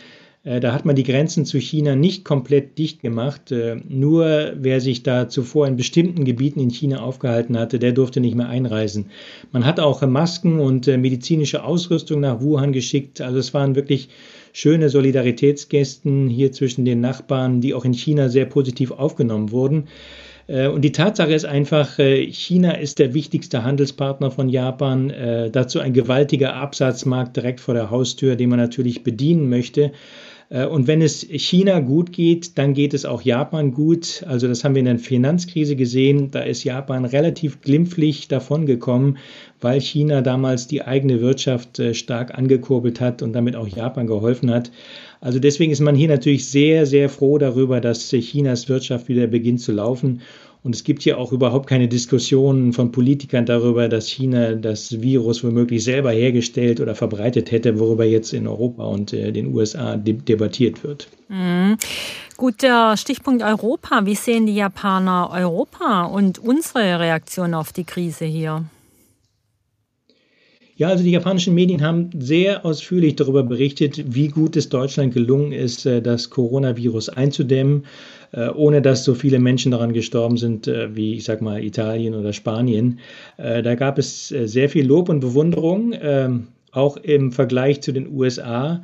Äh, 0.44 0.60
da 0.60 0.72
hat 0.72 0.84
man 0.84 0.94
die 0.94 1.02
Grenzen 1.02 1.44
zu 1.44 1.58
China 1.58 1.96
nicht 1.96 2.24
komplett 2.24 2.78
dicht 2.78 3.02
gemacht. 3.02 3.52
Nur 3.88 4.52
wer 4.54 4.80
sich 4.80 5.02
da 5.02 5.28
zuvor 5.28 5.66
in 5.66 5.74
bestimmten 5.74 6.24
Gebieten 6.24 6.60
in 6.60 6.70
China 6.70 7.00
aufgehalten 7.00 7.58
hatte, 7.58 7.80
der 7.80 7.90
durfte 7.90 8.20
nicht 8.20 8.36
mehr 8.36 8.48
einreisen. 8.48 9.06
Man 9.50 9.66
hat 9.66 9.80
auch 9.80 10.06
Masken 10.06 10.60
und 10.60 10.86
medizinische 10.86 11.64
Ausrüstung 11.64 12.20
nach 12.20 12.40
Wuhan 12.40 12.70
geschickt. 12.70 13.20
Also 13.20 13.38
es 13.40 13.52
waren 13.52 13.74
wirklich 13.74 14.10
schöne 14.52 14.90
Solidaritätsgästen 14.90 16.28
hier 16.28 16.52
zwischen 16.52 16.84
den 16.84 17.00
Nachbarn, 17.00 17.60
die 17.60 17.74
auch 17.74 17.84
in 17.84 17.94
China 17.94 18.28
sehr 18.28 18.44
positiv 18.44 18.92
aufgenommen 18.92 19.50
wurden. 19.50 19.88
Äh, 20.46 20.68
und 20.68 20.82
die 20.82 20.92
Tatsache 20.92 21.32
ist 21.32 21.44
einfach, 21.44 21.98
äh, 21.98 22.30
China 22.30 22.72
ist 22.72 22.98
der 22.98 23.14
wichtigste 23.14 23.64
Handelspartner 23.64 24.30
von 24.30 24.48
Japan, 24.48 25.10
äh, 25.10 25.50
dazu 25.50 25.80
ein 25.80 25.92
gewaltiger 25.92 26.54
Absatzmarkt 26.54 27.36
direkt 27.36 27.60
vor 27.60 27.74
der 27.74 27.90
Haustür, 27.90 28.36
den 28.36 28.50
man 28.50 28.58
natürlich 28.58 29.02
bedienen 29.02 29.48
möchte. 29.48 29.92
Und 30.48 30.86
wenn 30.86 31.02
es 31.02 31.22
China 31.22 31.80
gut 31.80 32.12
geht, 32.12 32.56
dann 32.56 32.72
geht 32.72 32.94
es 32.94 33.04
auch 33.04 33.22
Japan 33.22 33.72
gut. 33.72 34.24
Also 34.28 34.46
das 34.46 34.62
haben 34.62 34.76
wir 34.76 34.80
in 34.80 34.84
der 34.86 34.98
Finanzkrise 35.00 35.74
gesehen. 35.74 36.30
Da 36.30 36.42
ist 36.42 36.62
Japan 36.62 37.04
relativ 37.04 37.62
glimpflich 37.62 38.28
davongekommen, 38.28 39.18
weil 39.60 39.80
China 39.80 40.22
damals 40.22 40.68
die 40.68 40.82
eigene 40.82 41.20
Wirtschaft 41.20 41.82
stark 41.94 42.38
angekurbelt 42.38 43.00
hat 43.00 43.22
und 43.22 43.32
damit 43.32 43.56
auch 43.56 43.66
Japan 43.66 44.06
geholfen 44.06 44.52
hat. 44.52 44.70
Also 45.20 45.40
deswegen 45.40 45.72
ist 45.72 45.80
man 45.80 45.96
hier 45.96 46.08
natürlich 46.08 46.48
sehr, 46.48 46.86
sehr 46.86 47.08
froh 47.08 47.38
darüber, 47.38 47.80
dass 47.80 48.08
Chinas 48.10 48.68
Wirtschaft 48.68 49.08
wieder 49.08 49.26
beginnt 49.26 49.60
zu 49.60 49.72
laufen. 49.72 50.20
Und 50.66 50.74
es 50.74 50.82
gibt 50.82 51.02
hier 51.04 51.16
auch 51.18 51.30
überhaupt 51.30 51.68
keine 51.68 51.86
Diskussionen 51.86 52.72
von 52.72 52.90
Politikern 52.90 53.46
darüber, 53.46 53.88
dass 53.88 54.08
China 54.08 54.56
das 54.56 55.00
Virus 55.00 55.44
womöglich 55.44 55.84
selber 55.84 56.10
hergestellt 56.10 56.80
oder 56.80 56.96
verbreitet 56.96 57.52
hätte, 57.52 57.78
worüber 57.78 58.04
jetzt 58.04 58.32
in 58.32 58.48
Europa 58.48 58.82
und 58.84 59.12
äh, 59.12 59.30
den 59.30 59.54
USA 59.54 59.96
de 59.96 60.14
debattiert 60.14 60.82
wird. 60.82 61.06
Mhm. 61.28 61.76
Gut, 62.36 62.62
der 62.62 62.96
Stichpunkt 62.96 63.44
Europa. 63.44 64.06
Wie 64.06 64.16
sehen 64.16 64.46
die 64.46 64.56
Japaner 64.56 65.30
Europa 65.32 66.06
und 66.06 66.40
unsere 66.40 66.98
Reaktion 66.98 67.54
auf 67.54 67.72
die 67.72 67.84
Krise 67.84 68.24
hier? 68.24 68.64
Ja, 70.78 70.88
also 70.88 71.04
die 71.04 71.12
japanischen 71.12 71.54
Medien 71.54 71.82
haben 71.82 72.10
sehr 72.18 72.66
ausführlich 72.66 73.16
darüber 73.16 73.42
berichtet, 73.42 74.14
wie 74.14 74.28
gut 74.28 74.56
es 74.56 74.68
Deutschland 74.68 75.14
gelungen 75.14 75.52
ist, 75.52 75.86
äh, 75.86 76.02
das 76.02 76.28
Coronavirus 76.28 77.08
einzudämmen, 77.08 77.86
ohne 78.32 78.82
dass 78.82 79.04
so 79.04 79.14
viele 79.14 79.38
Menschen 79.38 79.72
daran 79.72 79.92
gestorben 79.92 80.36
sind 80.36 80.68
äh, 80.68 80.94
wie, 80.94 81.14
ich 81.14 81.24
sag 81.24 81.42
mal, 81.42 81.62
Italien 81.62 82.14
oder 82.14 82.32
Spanien. 82.32 82.98
Da 83.36 83.74
gab 83.74 83.98
es 83.98 84.28
sehr 84.28 84.68
viel 84.68 84.86
Lob 84.86 85.08
und 85.08 85.20
Bewunderung, 85.20 85.94
ähm, 86.00 86.48
auch 86.72 86.96
im 86.96 87.32
Vergleich 87.32 87.80
zu 87.82 87.92
den 87.92 88.08
USA. 88.08 88.82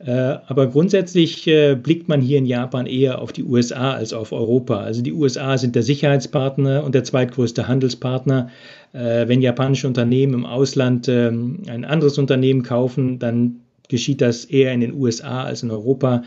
Aber 0.00 0.68
grundsätzlich 0.68 1.50
blickt 1.82 2.06
man 2.06 2.20
hier 2.20 2.38
in 2.38 2.46
Japan 2.46 2.86
eher 2.86 3.20
auf 3.20 3.32
die 3.32 3.42
USA 3.42 3.94
als 3.94 4.12
auf 4.12 4.30
Europa. 4.30 4.76
Also 4.78 5.02
die 5.02 5.12
USA 5.12 5.58
sind 5.58 5.74
der 5.74 5.82
Sicherheitspartner 5.82 6.84
und 6.84 6.94
der 6.94 7.02
zweitgrößte 7.02 7.66
Handelspartner. 7.66 8.48
Äh, 8.92 9.28
wenn 9.28 9.42
japanische 9.42 9.86
Unternehmen 9.86 10.34
im 10.34 10.46
Ausland 10.46 11.08
ähm, 11.08 11.62
ein 11.68 11.84
anderes 11.84 12.18
Unternehmen 12.18 12.62
kaufen, 12.62 13.18
dann 13.18 13.60
geschieht 13.88 14.20
das 14.20 14.44
eher 14.44 14.72
in 14.72 14.80
den 14.80 14.94
USA 14.94 15.44
als 15.44 15.62
in 15.62 15.70
Europa. 15.70 16.22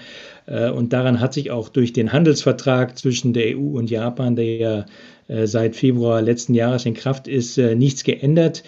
Äh, 0.46 0.70
und 0.70 0.94
daran 0.94 1.20
hat 1.20 1.34
sich 1.34 1.52
auch 1.52 1.70
durch 1.70 1.94
den 1.94 2.12
Handelsvertrag 2.12 2.98
zwischen 2.98 3.34
der 3.34 3.58
EU 3.58 3.78
und 3.78 3.90
Japan, 3.90 4.36
der 4.36 4.56
ja 4.58 4.86
äh, 5.28 5.48
seit 5.48 5.76
Februar 5.76 6.22
letzten 6.22 6.54
Jahres 6.54 6.86
in 6.86 6.94
Kraft 6.94 7.28
ist, 7.28 7.58
nichts 7.58 8.04
geändert. 8.04 8.64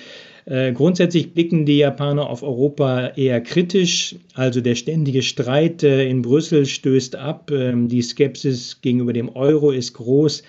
Grundsätzlich 0.46 1.34
blicken 1.34 1.66
die 1.66 1.78
Japaner 1.78 2.30
auf 2.30 2.44
Europa 2.44 3.14
eher 3.16 3.40
kritisch. 3.40 4.18
Also 4.34 4.60
der 4.60 4.76
ständige 4.76 5.22
Streit 5.22 5.84
in 5.84 6.22
Brüssel 6.22 6.66
stößt 6.66 7.16
ab. 7.16 7.50
Ähm, 7.50 7.88
die 7.88 8.02
Skepsis 8.02 8.82
gegenüber 8.82 9.14
dem 9.14 9.34
Euro 9.38 9.72
ist 9.72 9.94
groß. 9.94 10.44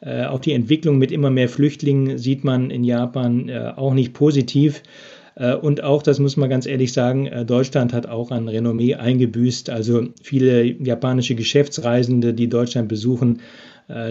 Äh, 0.00 0.24
auch 0.24 0.40
die 0.40 0.52
Entwicklung 0.52 0.98
mit 0.98 1.12
immer 1.12 1.30
mehr 1.30 1.48
Flüchtlingen 1.48 2.16
sieht 2.18 2.42
man 2.42 2.70
in 2.70 2.84
Japan 2.84 3.48
äh, 3.48 3.72
auch 3.76 3.94
nicht 3.94 4.14
positiv. 4.14 4.82
Äh, 5.40 5.54
und 5.54 5.82
auch, 5.82 6.02
das 6.02 6.18
muss 6.20 6.36
man 6.36 6.50
ganz 6.50 6.66
ehrlich 6.66 6.92
sagen, 6.92 7.28
Deutschland 7.46 7.92
hat 7.92 8.06
auch 8.06 8.30
an 8.30 8.46
Renommee 8.46 8.94
eingebüßt. 8.94 9.70
Also 9.70 10.04
viele 10.22 10.62
japanische 10.64 11.34
Geschäftsreisende, 11.34 12.34
die 12.34 12.48
Deutschland 12.48 12.88
besuchen, 12.88 13.40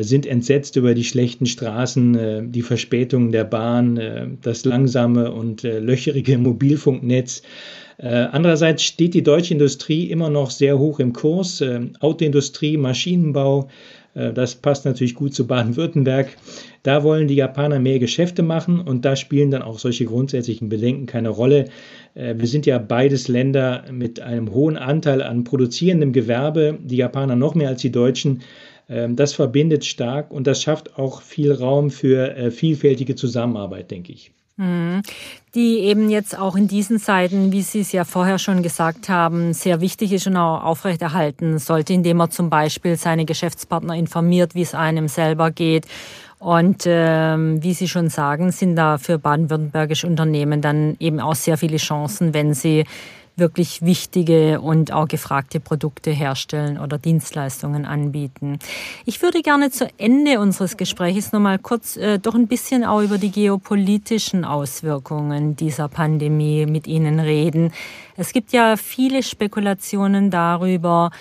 sind 0.01 0.25
entsetzt 0.25 0.75
über 0.75 0.93
die 0.93 1.05
schlechten 1.05 1.45
Straßen, 1.45 2.51
die 2.51 2.61
Verspätungen 2.61 3.31
der 3.31 3.45
Bahn, 3.45 4.37
das 4.41 4.65
langsame 4.65 5.31
und 5.31 5.63
löcherige 5.63 6.37
Mobilfunknetz. 6.37 7.43
Andererseits 7.97 8.83
steht 8.83 9.13
die 9.13 9.23
deutsche 9.23 9.53
Industrie 9.53 10.11
immer 10.11 10.29
noch 10.29 10.51
sehr 10.51 10.77
hoch 10.77 10.99
im 10.99 11.13
Kurs. 11.13 11.63
Autoindustrie, 12.01 12.75
Maschinenbau, 12.75 13.61
äh, 13.63 13.67
das 14.13 14.55
passt 14.55 14.85
natürlich 14.85 15.15
gut 15.15 15.33
zu 15.33 15.45
Baden-Württemberg. 15.45 16.29
Da 16.83 17.03
wollen 17.03 17.27
die 17.27 17.35
Japaner 17.35 17.79
mehr 17.79 17.99
Geschäfte 17.99 18.41
machen 18.41 18.79
und 18.79 19.03
da 19.05 19.15
spielen 19.15 19.51
dann 19.51 19.61
auch 19.61 19.79
solche 19.79 20.05
grundsätzlichen 20.05 20.69
Bedenken 20.69 21.05
keine 21.05 21.29
Rolle. 21.29 21.65
Äh, 22.15 22.35
wir 22.37 22.47
sind 22.47 22.65
ja 22.65 22.77
beides 22.77 23.27
Länder 23.27 23.85
mit 23.91 24.19
einem 24.19 24.53
hohen 24.53 24.77
Anteil 24.77 25.21
an 25.21 25.43
produzierendem 25.43 26.13
Gewerbe, 26.13 26.77
die 26.81 26.97
Japaner 26.97 27.35
noch 27.35 27.55
mehr 27.55 27.69
als 27.69 27.81
die 27.81 27.91
Deutschen. 27.91 28.41
Ähm, 28.87 29.15
das 29.15 29.33
verbindet 29.33 29.85
stark 29.85 30.31
und 30.31 30.47
das 30.47 30.61
schafft 30.61 30.97
auch 30.97 31.21
viel 31.21 31.51
Raum 31.51 31.91
für 31.91 32.35
äh, 32.35 32.51
vielfältige 32.51 33.15
Zusammenarbeit, 33.15 33.91
denke 33.91 34.13
ich. 34.13 34.31
Mhm. 34.59 35.03
Die 35.55 35.79
eben 35.79 36.09
jetzt 36.09 36.37
auch 36.37 36.57
in 36.57 36.67
diesen 36.67 36.99
Zeiten, 36.99 37.53
wie 37.53 37.61
Sie 37.61 37.79
es 37.79 37.93
ja 37.93 38.03
vorher 38.03 38.37
schon 38.37 38.61
gesagt 38.61 39.07
haben, 39.07 39.53
sehr 39.53 39.79
wichtig 39.79 40.11
ist 40.11 40.27
und 40.27 40.35
auch 40.35 40.63
aufrechterhalten 40.63 41.59
sollte, 41.59 41.93
indem 41.93 42.17
man 42.17 42.29
zum 42.29 42.49
Beispiel 42.49 42.97
seine 42.97 43.23
Geschäftspartner 43.23 43.95
informiert, 43.95 44.55
wie 44.55 44.61
es 44.61 44.75
einem 44.75 45.07
selber 45.07 45.49
geht. 45.49 45.87
Und 46.39 46.83
ähm, 46.85 47.63
wie 47.63 47.73
Sie 47.73 47.87
schon 47.87 48.09
sagen, 48.09 48.51
sind 48.51 48.75
da 48.75 48.97
für 48.97 49.17
baden-württembergische 49.17 50.07
Unternehmen 50.07 50.61
dann 50.61 50.97
eben 50.99 51.21
auch 51.21 51.35
sehr 51.35 51.57
viele 51.57 51.77
Chancen, 51.77 52.33
wenn 52.33 52.53
sie 52.53 52.85
wirklich 53.39 53.81
wichtige 53.81 54.61
und 54.61 54.91
auch 54.91 55.07
gefragte 55.07 55.59
Produkte 55.59 56.11
herstellen 56.11 56.79
oder 56.79 56.97
Dienstleistungen 56.97 57.85
anbieten. 57.85 58.59
Ich 59.05 59.21
würde 59.21 59.41
gerne 59.41 59.71
zu 59.71 59.87
Ende 59.97 60.39
unseres 60.39 60.77
Gesprächs 60.77 61.31
noch 61.31 61.39
mal 61.39 61.59
kurz 61.59 61.97
äh, 61.97 62.19
doch 62.19 62.35
ein 62.35 62.47
bisschen 62.47 62.83
auch 62.83 63.01
über 63.01 63.17
die 63.17 63.31
geopolitischen 63.31 64.45
Auswirkungen 64.45 65.55
dieser 65.55 65.87
Pandemie 65.87 66.65
mit 66.65 66.87
Ihnen 66.87 67.19
reden. 67.19 67.71
Es 68.17 68.33
gibt 68.33 68.51
ja 68.51 68.75
viele 68.75 69.23
Spekulationen 69.23 70.29
darüber, 70.29 71.11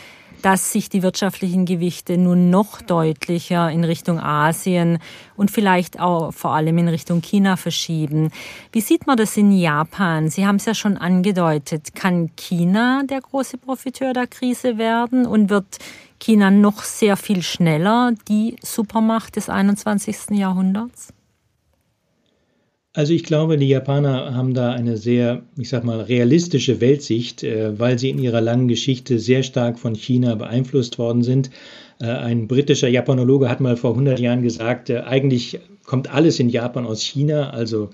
dass 0.43 0.73
sich 0.73 0.89
die 0.89 1.03
wirtschaftlichen 1.03 1.65
Gewichte 1.65 2.19
nun 2.19 2.51
noch 2.51 2.81
deutlicher 2.83 3.71
in 3.71 3.85
Richtung 3.85 4.21
Asien 4.21 4.99
und 5.37 5.51
vielleicht 5.51 6.01
auch 6.01 6.33
vor 6.33 6.53
allem 6.53 6.79
in 6.79 6.89
Richtung 6.89 7.21
China 7.23 7.57
verschieben. 7.57 8.31
Wie 8.73 8.81
sieht 8.81 9.07
man 9.07 9.17
das 9.17 9.37
in 9.37 9.53
Japan? 9.53 10.31
Sie 10.31 10.47
haben 10.47 10.57
es 10.57 10.65
ja 10.65 10.75
schon 10.75 10.97
angedeutet. 10.97 11.95
Kann 11.95 12.31
China 12.37 13.03
der 13.09 13.21
große 13.21 13.59
Profiteur 13.59 14.13
der 14.13 14.27
Krise 14.27 14.79
werden 14.79 15.27
und 15.27 15.51
wird 15.51 15.79
China 16.21 16.51
noch 16.51 16.83
sehr 16.83 17.17
viel 17.17 17.43
schneller 17.43 18.13
die 18.29 18.57
Supermacht 18.63 19.37
des 19.37 19.49
21. 19.49 20.31
Jahrhunderts? 20.31 21.13
Also 22.95 23.13
ich 23.13 23.23
glaube, 23.23 23.59
die 23.59 23.69
Japaner 23.69 24.35
haben 24.35 24.55
da 24.55 24.73
eine 24.73 24.97
sehr, 24.97 25.43
ich 25.57 25.69
sag 25.69 25.85
mal, 25.85 26.01
realistische 26.01 26.81
Weltsicht, 26.81 27.43
äh, 27.43 27.79
weil 27.79 27.99
sie 27.99 28.11
in 28.11 28.19
ihrer 28.19 28.41
langen 28.41 28.67
Geschichte 28.67 29.19
sehr 29.19 29.43
stark 29.43 29.79
von 29.79 29.95
China 29.95 30.35
beeinflusst 30.35 30.99
worden 30.99 31.23
sind. 31.23 31.51
Äh, 32.01 32.07
ein 32.07 32.49
britischer 32.49 32.89
Japanologe 32.89 33.49
hat 33.49 33.61
mal 33.61 33.77
vor 33.77 33.91
100 33.91 34.19
Jahren 34.19 34.43
gesagt, 34.43 34.89
äh, 34.91 35.01
eigentlich 35.01 35.61
kommt 35.85 36.13
alles 36.13 36.41
in 36.41 36.49
Japan 36.49 36.87
aus 36.87 37.03
China, 37.03 37.51
also 37.51 37.91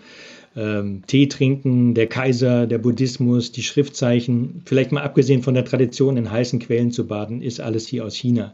ähm, 0.57 1.03
Tee 1.07 1.27
trinken, 1.27 1.95
der 1.95 2.07
Kaiser, 2.07 2.67
der 2.67 2.79
Buddhismus, 2.79 3.53
die 3.53 3.63
Schriftzeichen, 3.63 4.63
vielleicht 4.65 4.93
mal 4.93 5.03
abgesehen 5.03 5.43
von 5.43 5.55
der 5.55 5.65
Tradition, 5.65 6.17
in 6.17 6.31
heißen 6.31 6.61
Quellen 6.61 6.93
zu 6.93 7.07
baden, 7.07 7.43
ist 7.43 7.61
alles 7.61 7.87
hier 7.87 8.05
aus 8.05 8.15
China. 8.15 8.53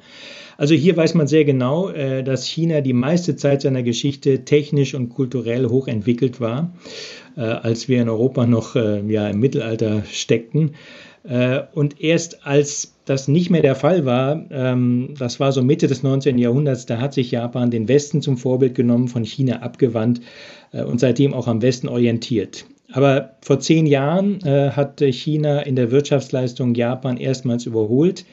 Also 0.57 0.75
hier 0.75 0.97
weiß 0.97 1.14
man 1.14 1.26
sehr 1.26 1.45
genau, 1.45 1.88
äh, 1.88 2.23
dass 2.23 2.47
China 2.47 2.80
die 2.80 2.92
meiste 2.92 3.37
Zeit 3.37 3.62
seiner 3.62 3.83
Geschichte 3.83 4.45
technisch 4.45 4.95
und 4.95 5.09
kulturell 5.09 5.66
hochentwickelt 5.66 6.40
war, 6.40 6.73
äh, 7.37 7.40
als 7.40 7.88
wir 7.88 8.02
in 8.02 8.09
Europa 8.09 8.47
noch 8.47 8.76
äh, 8.76 9.00
ja, 9.11 9.28
im 9.28 9.40
Mittelalter 9.40 10.04
steckten. 10.11 10.73
Äh, 11.23 11.62
und 11.75 12.00
erst 12.00 12.47
als 12.47 12.95
das 13.04 13.28
nicht 13.28 13.50
mehr 13.50 13.62
der 13.62 13.75
Fall 13.75 14.04
war, 14.04 14.45
ähm, 14.50 15.14
das 15.19 15.40
war 15.40 15.52
so 15.52 15.62
Mitte 15.62 15.87
des 15.87 16.02
19. 16.02 16.38
Jahrhunderts, 16.38 16.87
da 16.87 16.99
hat 16.99 17.12
sich 17.12 17.30
Japan 17.30 17.71
den 17.71 17.88
Westen 17.88 18.23
zum 18.23 18.37
Vorbild 18.37 18.75
genommen, 18.75 19.09
von 19.09 19.25
China 19.25 19.61
abgewandt 19.61 20.21
und 20.73 21.00
seitdem 21.00 21.35
auch 21.35 21.49
am 21.49 21.62
Westen 21.62 21.89
orientiert. 21.89 22.67
Aber 22.93 23.37
vor 23.41 23.61
zehn 23.61 23.87
Jahren 23.87 24.41
äh, 24.45 24.71
hat 24.71 25.00
China 25.00 25.61
in 25.61 25.77
der 25.77 25.91
Wirtschaftsleistung 25.91 26.75
Japan 26.75 27.17
erstmals 27.17 27.67
überholt. 27.67 28.25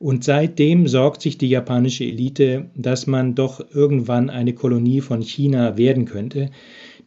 Und 0.00 0.24
seitdem 0.24 0.88
sorgt 0.88 1.22
sich 1.22 1.38
die 1.38 1.48
japanische 1.48 2.04
Elite, 2.04 2.66
dass 2.74 3.06
man 3.06 3.34
doch 3.34 3.64
irgendwann 3.72 4.28
eine 4.28 4.52
Kolonie 4.52 5.00
von 5.00 5.22
China 5.22 5.76
werden 5.78 6.04
könnte. 6.04 6.50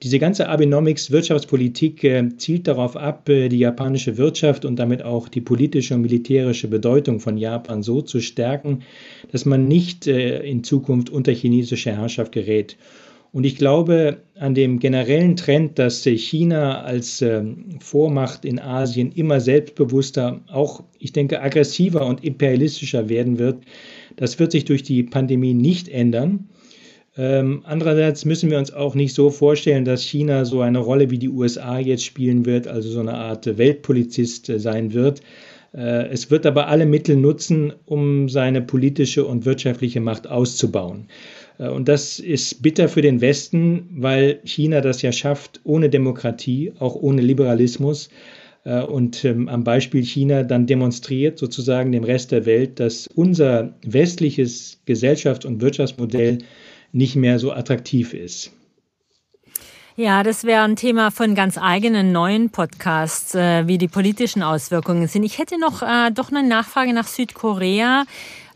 Diese 0.03 0.19
ganze 0.19 0.47
Abenomics-Wirtschaftspolitik 0.47 2.03
äh, 2.03 2.29
zielt 2.37 2.67
darauf 2.67 2.95
ab, 2.95 3.27
äh, 3.29 3.49
die 3.49 3.57
japanische 3.57 4.17
Wirtschaft 4.17 4.63
und 4.63 4.77
damit 4.77 5.03
auch 5.03 5.27
die 5.27 5.41
politische 5.41 5.95
und 5.95 6.01
militärische 6.01 6.67
Bedeutung 6.67 7.19
von 7.19 7.37
Japan 7.37 7.81
so 7.81 8.01
zu 8.01 8.19
stärken, 8.21 8.83
dass 9.31 9.45
man 9.45 9.67
nicht 9.67 10.07
äh, 10.07 10.39
in 10.47 10.63
Zukunft 10.63 11.09
unter 11.09 11.31
chinesische 11.31 11.91
Herrschaft 11.91 12.31
gerät. 12.31 12.77
Und 13.31 13.45
ich 13.45 13.57
glaube 13.57 14.17
an 14.35 14.55
dem 14.55 14.79
generellen 14.79 15.35
Trend, 15.35 15.77
dass 15.79 16.03
China 16.03 16.81
als 16.81 17.21
ähm, 17.21 17.79
Vormacht 17.79 18.45
in 18.45 18.59
Asien 18.59 19.11
immer 19.11 19.39
selbstbewusster, 19.39 20.41
auch 20.47 20.83
ich 20.99 21.13
denke 21.13 21.41
aggressiver 21.41 22.05
und 22.05 22.23
imperialistischer 22.23 23.09
werden 23.09 23.37
wird, 23.37 23.63
das 24.15 24.39
wird 24.39 24.51
sich 24.51 24.65
durch 24.65 24.83
die 24.83 25.03
Pandemie 25.03 25.53
nicht 25.53 25.89
ändern. 25.89 26.49
Ähm, 27.17 27.61
andererseits 27.63 28.25
müssen 28.25 28.51
wir 28.51 28.59
uns 28.59 28.71
auch 28.71 28.93
nicht 28.93 29.13
so 29.13 29.31
vorstellen, 29.31 29.85
dass 29.85 30.03
China 30.03 30.45
so 30.45 30.61
eine 30.61 30.79
Rolle 30.79 31.09
wie 31.09 31.17
die 31.17 31.29
USA 31.29 31.79
jetzt 31.79 32.05
spielen 32.05 32.45
wird, 32.45 32.67
also 32.67 32.89
so 32.89 32.99
eine 32.99 33.15
Art 33.15 33.57
Weltpolizist 33.57 34.49
äh, 34.49 34.59
sein 34.59 34.93
wird. 34.93 35.21
Äh, 35.73 36.07
es 36.09 36.29
wird 36.29 36.45
aber 36.45 36.67
alle 36.67 36.85
Mittel 36.85 37.15
nutzen, 37.15 37.73
um 37.85 38.29
seine 38.29 38.61
politische 38.61 39.25
und 39.25 39.45
wirtschaftliche 39.45 39.99
Macht 39.99 40.27
auszubauen. 40.27 41.07
Äh, 41.57 41.69
und 41.69 41.87
das 41.87 42.19
ist 42.19 42.61
bitter 42.61 42.89
für 42.89 43.01
den 43.01 43.21
Westen, 43.21 43.89
weil 43.91 44.39
China 44.43 44.81
das 44.81 45.01
ja 45.01 45.11
schafft, 45.11 45.61
ohne 45.63 45.89
Demokratie, 45.89 46.73
auch 46.79 46.95
ohne 46.95 47.21
Liberalismus. 47.21 48.09
Äh, 48.63 48.81
und 48.81 49.23
ähm, 49.25 49.47
am 49.47 49.63
Beispiel 49.63 50.03
China 50.03 50.43
dann 50.43 50.67
demonstriert 50.67 51.37
sozusagen 51.37 51.91
dem 51.91 52.03
Rest 52.03 52.31
der 52.31 52.45
Welt, 52.45 52.79
dass 52.79 53.07
unser 53.15 53.73
westliches 53.85 54.81
Gesellschafts- 54.85 55.45
und 55.45 55.61
Wirtschaftsmodell 55.61 56.39
nicht 56.91 57.15
mehr 57.15 57.39
so 57.39 57.51
attraktiv 57.51 58.13
ist. 58.13 58.51
Ja, 59.99 60.21
das 60.21 60.43
wäre 60.43 60.61
ein 60.61 60.75
Thema 60.75 61.09
von 61.09 61.33
ganz 61.33 61.57
eigenen 61.57 62.11
neuen 62.11 62.51
Podcasts, 62.51 63.33
äh, 63.33 63.67
wie 63.67 63.79
die 63.79 63.87
politischen 63.87 64.43
Auswirkungen 64.43 65.07
sind. 65.07 65.23
Ich 65.23 65.39
hätte 65.39 65.59
noch 65.59 65.81
äh, 65.81 66.11
doch 66.11 66.29
eine 66.29 66.47
Nachfrage 66.47 66.93
nach 66.93 67.07
Südkorea 67.07 68.03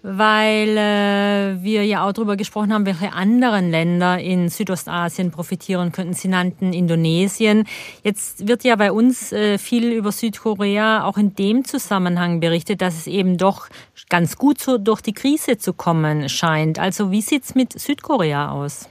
weil 0.04 0.78
äh, 0.78 1.64
wir 1.64 1.86
ja 1.86 2.08
auch 2.08 2.12
darüber 2.12 2.36
gesprochen 2.36 2.74
haben, 2.74 2.86
welche 2.86 3.14
anderen 3.14 3.70
Länder 3.70 4.20
in 4.20 4.50
Südostasien 4.50 5.32
profitieren 5.32 5.92
könnten. 5.92 6.14
Sie 6.14 6.28
nannten 6.28 6.74
Indonesien. 6.74 7.66
Jetzt 8.04 8.48
wird 8.48 8.64
ja 8.64 8.76
bei 8.76 8.92
uns 8.92 9.32
äh, 9.32 9.58
viel 9.58 9.92
über 9.92 10.12
Südkorea 10.12 11.06
auch 11.06 11.18
in 11.18 11.36
dem 11.36 11.66
Zusammenhang 11.66 12.40
berichtet, 12.40 12.82
dass 12.82 12.98
es 12.98 13.08
eben 13.08 13.38
doch 13.38 13.70
ganz 14.10 14.38
gut 14.38 14.60
so 14.60 14.78
durch 14.78 15.02
die 15.02 15.14
Krise 15.14 15.58
zu 15.58 15.74
kommen 15.74 16.30
scheint. 16.30 16.80
Also 16.80 17.12
wie 17.12 17.22
sieht's 17.22 17.54
mit 17.54 17.80
Südkorea 17.80 18.52
aus? 18.52 18.90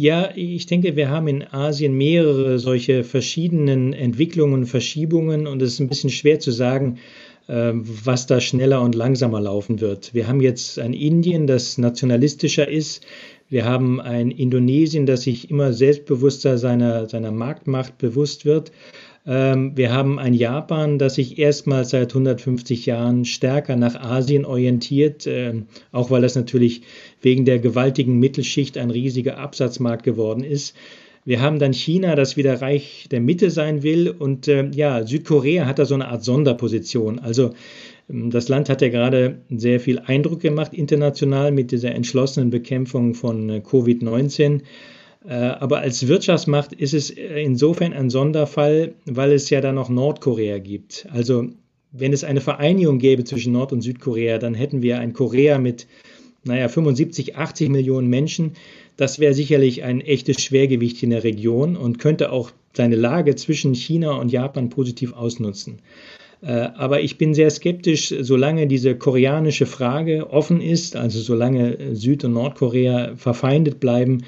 Ja, 0.00 0.30
ich 0.36 0.66
denke, 0.66 0.94
wir 0.94 1.08
haben 1.08 1.26
in 1.26 1.42
Asien 1.42 1.92
mehrere 1.92 2.60
solche 2.60 3.02
verschiedenen 3.02 3.92
Entwicklungen, 3.92 4.64
Verschiebungen 4.64 5.48
und 5.48 5.60
es 5.60 5.72
ist 5.72 5.80
ein 5.80 5.88
bisschen 5.88 6.10
schwer 6.10 6.38
zu 6.38 6.52
sagen, 6.52 6.98
was 7.48 8.26
da 8.26 8.40
schneller 8.40 8.82
und 8.82 8.94
langsamer 8.94 9.40
laufen 9.40 9.80
wird. 9.80 10.12
Wir 10.12 10.28
haben 10.28 10.40
jetzt 10.40 10.78
ein 10.78 10.92
Indien, 10.92 11.46
das 11.46 11.78
nationalistischer 11.78 12.68
ist. 12.68 13.06
Wir 13.48 13.64
haben 13.64 14.00
ein 14.00 14.30
Indonesien, 14.30 15.06
das 15.06 15.22
sich 15.22 15.50
immer 15.50 15.72
selbstbewusster 15.72 16.58
seiner, 16.58 17.08
seiner 17.08 17.32
Marktmacht 17.32 17.96
bewusst 17.96 18.44
wird. 18.44 18.70
Ähm, 19.26 19.76
wir 19.76 19.92
haben 19.92 20.18
ein 20.18 20.34
Japan, 20.34 20.98
das 20.98 21.14
sich 21.14 21.38
erstmals 21.38 21.90
seit 21.90 22.10
150 22.10 22.86
Jahren 22.86 23.24
stärker 23.24 23.76
nach 23.76 23.94
Asien 23.94 24.44
orientiert, 24.44 25.26
ähm, 25.26 25.66
auch 25.92 26.10
weil 26.10 26.22
das 26.22 26.34
natürlich 26.34 26.82
wegen 27.22 27.46
der 27.46 27.58
gewaltigen 27.58 28.18
Mittelschicht 28.18 28.76
ein 28.76 28.90
riesiger 28.90 29.38
Absatzmarkt 29.38 30.02
geworden 30.02 30.44
ist. 30.44 30.74
Wir 31.24 31.40
haben 31.40 31.58
dann 31.58 31.72
China, 31.72 32.14
das 32.14 32.36
wieder 32.36 32.60
Reich 32.60 33.06
der 33.10 33.20
Mitte 33.20 33.50
sein 33.50 33.82
will. 33.82 34.10
Und 34.10 34.48
äh, 34.48 34.68
ja, 34.70 35.06
Südkorea 35.06 35.66
hat 35.66 35.78
da 35.78 35.84
so 35.84 35.94
eine 35.94 36.08
Art 36.08 36.24
Sonderposition. 36.24 37.18
Also 37.18 37.52
ähm, 38.08 38.30
das 38.30 38.48
Land 38.48 38.68
hat 38.68 38.82
ja 38.82 38.88
gerade 38.88 39.38
sehr 39.50 39.80
viel 39.80 39.98
Eindruck 39.98 40.40
gemacht 40.40 40.74
international 40.74 41.52
mit 41.52 41.70
dieser 41.70 41.94
entschlossenen 41.94 42.50
Bekämpfung 42.50 43.14
von 43.14 43.50
äh, 43.50 43.58
Covid-19. 43.58 44.62
Äh, 45.26 45.34
aber 45.34 45.80
als 45.80 46.06
Wirtschaftsmacht 46.06 46.72
ist 46.72 46.94
es 46.94 47.10
äh, 47.10 47.42
insofern 47.42 47.92
ein 47.92 48.10
Sonderfall, 48.10 48.94
weil 49.04 49.32
es 49.32 49.50
ja 49.50 49.60
da 49.60 49.72
noch 49.72 49.88
Nordkorea 49.88 50.58
gibt. 50.58 51.06
Also 51.12 51.48
wenn 51.92 52.12
es 52.12 52.24
eine 52.24 52.40
Vereinigung 52.40 52.98
gäbe 52.98 53.24
zwischen 53.24 53.52
Nord- 53.52 53.72
und 53.72 53.80
Südkorea, 53.80 54.38
dann 54.38 54.54
hätten 54.54 54.82
wir 54.82 54.98
ein 54.98 55.12
Korea 55.12 55.58
mit, 55.58 55.86
naja, 56.48 56.68
75, 56.68 57.36
80 57.36 57.68
Millionen 57.68 58.08
Menschen, 58.08 58.52
das 58.96 59.20
wäre 59.20 59.32
sicherlich 59.32 59.84
ein 59.84 60.00
echtes 60.00 60.42
Schwergewicht 60.42 61.02
in 61.02 61.10
der 61.10 61.22
Region 61.22 61.76
und 61.76 61.98
könnte 62.00 62.32
auch 62.32 62.50
seine 62.72 62.96
Lage 62.96 63.36
zwischen 63.36 63.74
China 63.74 64.12
und 64.12 64.32
Japan 64.32 64.68
positiv 64.70 65.12
ausnutzen. 65.12 65.78
Äh, 66.42 66.50
aber 66.50 67.00
ich 67.00 67.18
bin 67.18 67.34
sehr 67.34 67.50
skeptisch, 67.50 68.14
solange 68.20 68.66
diese 68.66 68.96
koreanische 68.96 69.66
Frage 69.66 70.30
offen 70.30 70.60
ist, 70.60 70.96
also 70.96 71.20
solange 71.20 71.94
Süd- 71.94 72.24
und 72.24 72.32
Nordkorea 72.32 73.14
verfeindet 73.16 73.80
bleiben, 73.80 74.24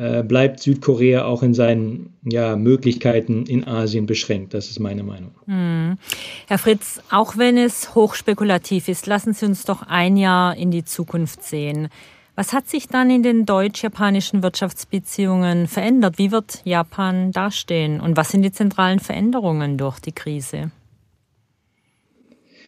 äh, 0.00 0.22
bleibt 0.22 0.60
Südkorea 0.60 1.26
auch 1.26 1.42
in 1.42 1.52
seinen 1.52 2.14
ja, 2.24 2.56
Möglichkeiten 2.56 3.44
in 3.44 3.66
Asien 3.66 4.06
beschränkt. 4.06 4.54
Das 4.54 4.70
ist 4.70 4.80
meine 4.80 5.02
Meinung. 5.02 5.32
Hm. 5.44 5.98
Herr 6.46 6.56
Fritz, 6.56 7.02
auch 7.10 7.36
wenn 7.36 7.58
es 7.58 7.94
hochspekulativ 7.94 8.88
ist, 8.88 9.06
lassen 9.06 9.34
Sie 9.34 9.44
uns 9.44 9.64
doch 9.66 9.82
ein 9.82 10.16
Jahr 10.16 10.56
in 10.56 10.70
die 10.70 10.84
Zukunft 10.84 11.42
sehen. 11.42 11.88
Was 12.34 12.54
hat 12.54 12.66
sich 12.66 12.88
dann 12.88 13.10
in 13.10 13.22
den 13.22 13.44
deutsch-japanischen 13.44 14.42
Wirtschaftsbeziehungen 14.42 15.66
verändert? 15.66 16.16
Wie 16.16 16.32
wird 16.32 16.62
Japan 16.64 17.32
dastehen? 17.32 18.00
Und 18.00 18.16
was 18.16 18.30
sind 18.30 18.40
die 18.40 18.52
zentralen 18.52 19.00
Veränderungen 19.00 19.76
durch 19.76 20.00
die 20.00 20.12
Krise? 20.12 20.70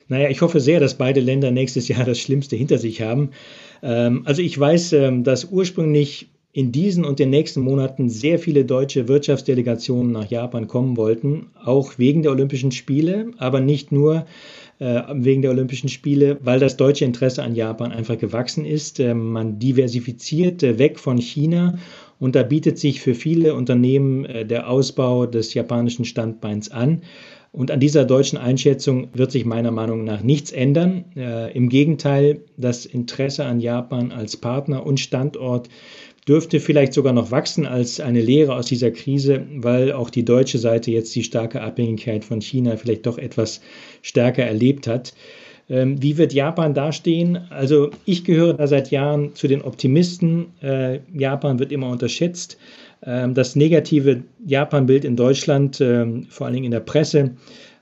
Naja, 0.09 0.29
ich 0.29 0.42
hoffe 0.42 0.61
sehr, 0.61 0.81
dass 0.81 0.99
beide 0.99 1.21
Länder 1.21 1.51
nächstes 1.51 1.88
Jahr 1.88 2.05
das 2.05 2.18
Schlimmste 2.18 2.57
hinter 2.57 2.77
sich 2.77 3.01
haben. 3.01 3.31
Ähm, 3.83 4.23
also 4.27 4.42
ich 4.42 4.59
weiß, 4.61 4.92
ähm, 4.92 5.25
dass 5.25 5.47
ursprünglich 5.47 6.29
in 6.53 6.71
diesen 6.71 7.05
und 7.05 7.19
den 7.19 7.31
nächsten 7.31 7.62
Monaten 7.62 8.11
sehr 8.11 8.38
viele 8.38 8.65
deutsche 8.65 9.09
Wirtschaftsdelegationen 9.09 10.12
nach 10.12 10.31
Japan 10.31 10.69
kommen 10.69 10.97
wollten, 10.99 11.47
auch 11.65 11.99
wegen 11.99 12.23
der 12.23 12.33
Olympischen 12.33 12.73
Spiele, 12.73 13.31
aber 13.38 13.61
nicht 13.61 13.91
nur 13.91 14.27
äh, 14.79 15.03
wegen 15.15 15.41
der 15.41 15.51
Olympischen 15.51 15.88
Spiele, 15.88 16.38
weil 16.43 16.61
das 16.61 16.77
deutsche 16.77 17.07
Interesse 17.07 17.43
an 17.43 17.55
Japan 17.55 17.91
einfach 17.91 18.19
gewachsen 18.19 18.67
ist. 18.67 19.01
Äh, 19.01 19.15
man 19.15 19.59
diversifiziert 19.59 20.62
äh, 20.62 20.79
weg 20.79 20.99
von 20.99 21.17
China 21.19 21.79
Und 22.23 22.37
da 22.37 22.45
bietet 22.45 22.79
sich 22.79 23.01
für 23.01 23.17
viele 23.17 23.57
Unternehmen 23.57 24.25
äh, 24.27 24.47
der 24.47 24.71
Ausbau 24.71 25.27
des 25.27 25.55
japanischen 25.55 26.05
Standbeins 26.05 26.71
an. 26.71 27.03
Und 27.51 27.73
an 27.73 27.81
dieser 27.81 28.05
deutschen 28.05 28.38
Einschätzung 28.38 29.09
wird 29.12 29.33
sich 29.33 29.45
meiner 29.45 29.73
Meinung 29.73 30.05
nach 30.05 30.23
nichts 30.23 30.53
ändern. 30.53 31.05
Äh, 31.17 31.53
Im 31.53 31.69
Gegenteil, 31.69 32.45
das 32.57 32.87
Interesse 32.87 33.45
an 33.45 33.59
Japan 33.59 34.12
als 34.12 34.37
Partner 34.37 34.87
und 34.87 35.01
Standort 35.01 35.69
dürfte 36.28 36.61
vielleicht 36.61 36.92
sogar 36.92 37.12
noch 37.12 37.30
wachsen 37.30 37.66
als 37.66 38.00
eine 38.00 38.20
Lehre 38.20 38.54
aus 38.54 38.66
dieser 38.66 38.90
Krise, 38.90 39.44
weil 39.56 39.92
auch 39.92 40.11
die 40.11 40.24
deutsche 40.24 40.58
Seite 40.58 40.90
jetzt 40.90 41.14
die 41.14 41.24
starke 41.24 41.61
Abhängigkeit 41.61 42.24
von 42.24 42.40
China 42.40 42.76
vielleicht 42.76 43.06
doch 43.06 43.18
etwas 43.18 43.61
stärker 44.02 44.44
erlebt 44.44 44.87
hat. 44.87 45.14
Ähm, 45.68 46.02
wie 46.02 46.18
wird 46.18 46.32
Japan 46.32 46.74
dastehen? 46.74 47.38
Also 47.50 47.90
ich 48.04 48.24
gehöre 48.24 48.54
da 48.54 48.66
seit 48.66 48.90
Jahren 48.90 49.35
zu 49.35 49.48
den 49.48 49.62
Optimisten. 49.62 50.46
Äh, 50.61 51.00
Japan 51.14 51.58
wird 51.58 51.72
immer 51.72 51.88
unterschätzt. 51.88 52.58
Ähm, 53.04 53.35
das 53.35 53.56
negative 53.56 54.22
Japan-Bild 54.46 55.04
in 55.04 55.16
Deutschland, 55.16 55.80
ähm, 55.80 56.26
vor 56.28 56.46
allen 56.46 56.54
Dingen 56.54 56.66
in 56.66 56.72
der 56.72 56.80
Presse, 56.80 57.32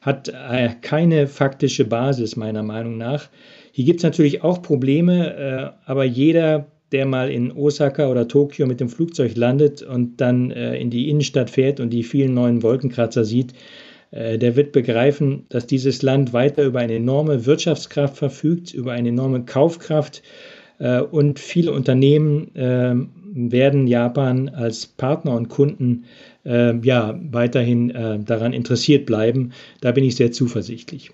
hat 0.01 0.29
äh, 0.29 0.71
keine 0.81 1.27
faktische 1.27 1.85
Basis 1.85 2.37
meiner 2.37 2.63
Meinung 2.63 2.97
nach. 2.97 3.29
Hier 3.73 3.85
gibt 3.85 4.01
es 4.01 4.05
natürlich 4.05 4.43
auch 4.43 4.63
Probleme, 4.63 5.35
äh, 5.37 5.91
aber 5.91 6.05
jeder, 6.05 6.67
der 6.93 7.07
mal 7.07 7.31
in 7.31 7.53
Osaka 7.53 8.09
oder 8.09 8.29
Tokio 8.29 8.67
mit 8.67 8.81
dem 8.81 8.89
Flugzeug 8.89 9.37
landet 9.37 9.83
und 9.83 10.21
dann 10.21 10.51
äh, 10.51 10.77
in 10.77 10.91
die 10.91 11.09
Innenstadt 11.09 11.51
fährt 11.51 11.81
und 11.81 11.91
die 11.91 12.03
vielen 12.03 12.35
neuen 12.35 12.63
Wolkenkratzer 12.63 13.25
sieht, 13.25 13.55
der 14.13 14.57
wird 14.57 14.73
begreifen, 14.73 15.47
dass 15.51 15.69
dieses 15.69 16.03
Land 16.03 16.33
weiter 16.33 16.65
über 16.65 16.81
eine 16.81 16.95
enorme 16.95 17.47
Wirtschaftskraft 17.47 18.17
verfügt, 18.17 18.75
über 18.75 18.91
eine 18.91 19.11
enorme 19.11 19.45
Kaufkraft 19.45 20.25
und 21.13 21.39
viele 21.39 21.71
Unternehmen 21.71 22.51
ähm, 22.57 23.11
werden 23.35 23.87
Japan 23.87 24.49
als 24.49 24.87
Partner 24.87 25.37
und 25.37 25.49
Kunden 25.49 26.05
äh, 26.45 26.77
ja 26.85 27.19
weiterhin 27.31 27.91
äh, 27.91 28.19
daran 28.19 28.53
interessiert 28.53 29.07
bleiben. 29.07 29.53
Da 29.81 29.93
bin 29.93 30.05
ich 30.05 30.17
sehr 30.17 30.33
zuversichtlich. 30.33 31.11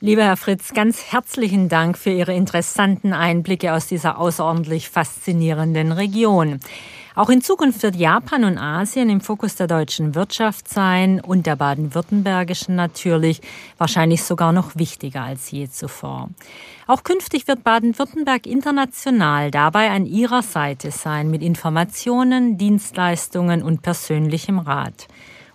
Lieber 0.00 0.24
Herr 0.24 0.38
Fritz, 0.38 0.72
ganz 0.72 1.12
herzlichen 1.12 1.68
Dank 1.68 1.98
für 1.98 2.10
Ihre 2.10 2.34
interessanten 2.34 3.12
Einblicke 3.12 3.74
aus 3.74 3.86
dieser 3.86 4.18
außerordentlich 4.18 4.88
faszinierenden 4.88 5.92
Region. 5.92 6.60
Auch 7.14 7.28
in 7.28 7.42
Zukunft 7.42 7.82
wird 7.82 7.96
Japan 7.96 8.44
und 8.44 8.56
Asien 8.56 9.10
im 9.10 9.20
Fokus 9.20 9.56
der 9.56 9.66
deutschen 9.66 10.14
Wirtschaft 10.14 10.68
sein 10.68 11.20
und 11.20 11.44
der 11.44 11.56
baden-württembergischen 11.56 12.76
natürlich, 12.76 13.42
wahrscheinlich 13.76 14.22
sogar 14.22 14.52
noch 14.52 14.76
wichtiger 14.76 15.24
als 15.24 15.50
je 15.50 15.68
zuvor. 15.68 16.30
Auch 16.86 17.02
künftig 17.02 17.46
wird 17.46 17.62
Baden-Württemberg 17.62 18.46
international 18.46 19.50
dabei 19.50 19.90
an 19.90 20.06
ihrer 20.06 20.42
Seite 20.42 20.92
sein 20.92 21.30
mit 21.30 21.42
Informationen, 21.42 22.56
Dienstleistungen 22.56 23.62
und 23.62 23.82
persönlichem 23.82 24.58
Rat. 24.58 25.08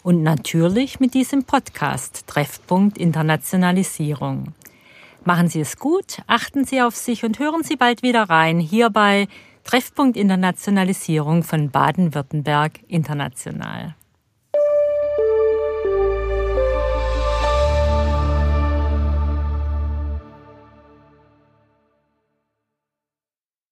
Und 0.05 0.21
natürlich 0.21 0.99
mit 0.99 1.15
diesem 1.15 1.45
Podcast 1.45 2.27
Treffpunkt 2.27 2.99
Internationalisierung. 2.99 4.53
Machen 5.23 5.47
Sie 5.47 5.61
es 5.61 5.79
gut, 5.79 6.21
achten 6.27 6.63
Sie 6.63 6.79
auf 6.83 6.95
sich 6.95 7.25
und 7.25 7.39
hören 7.39 7.63
Sie 7.63 7.75
bald 7.75 8.03
wieder 8.03 8.29
rein 8.29 8.59
hierbei 8.59 9.27
Treffpunkt 9.63 10.15
Internationalisierung 10.15 11.41
von 11.41 11.71
Baden-Württemberg 11.71 12.81
International. 12.87 13.95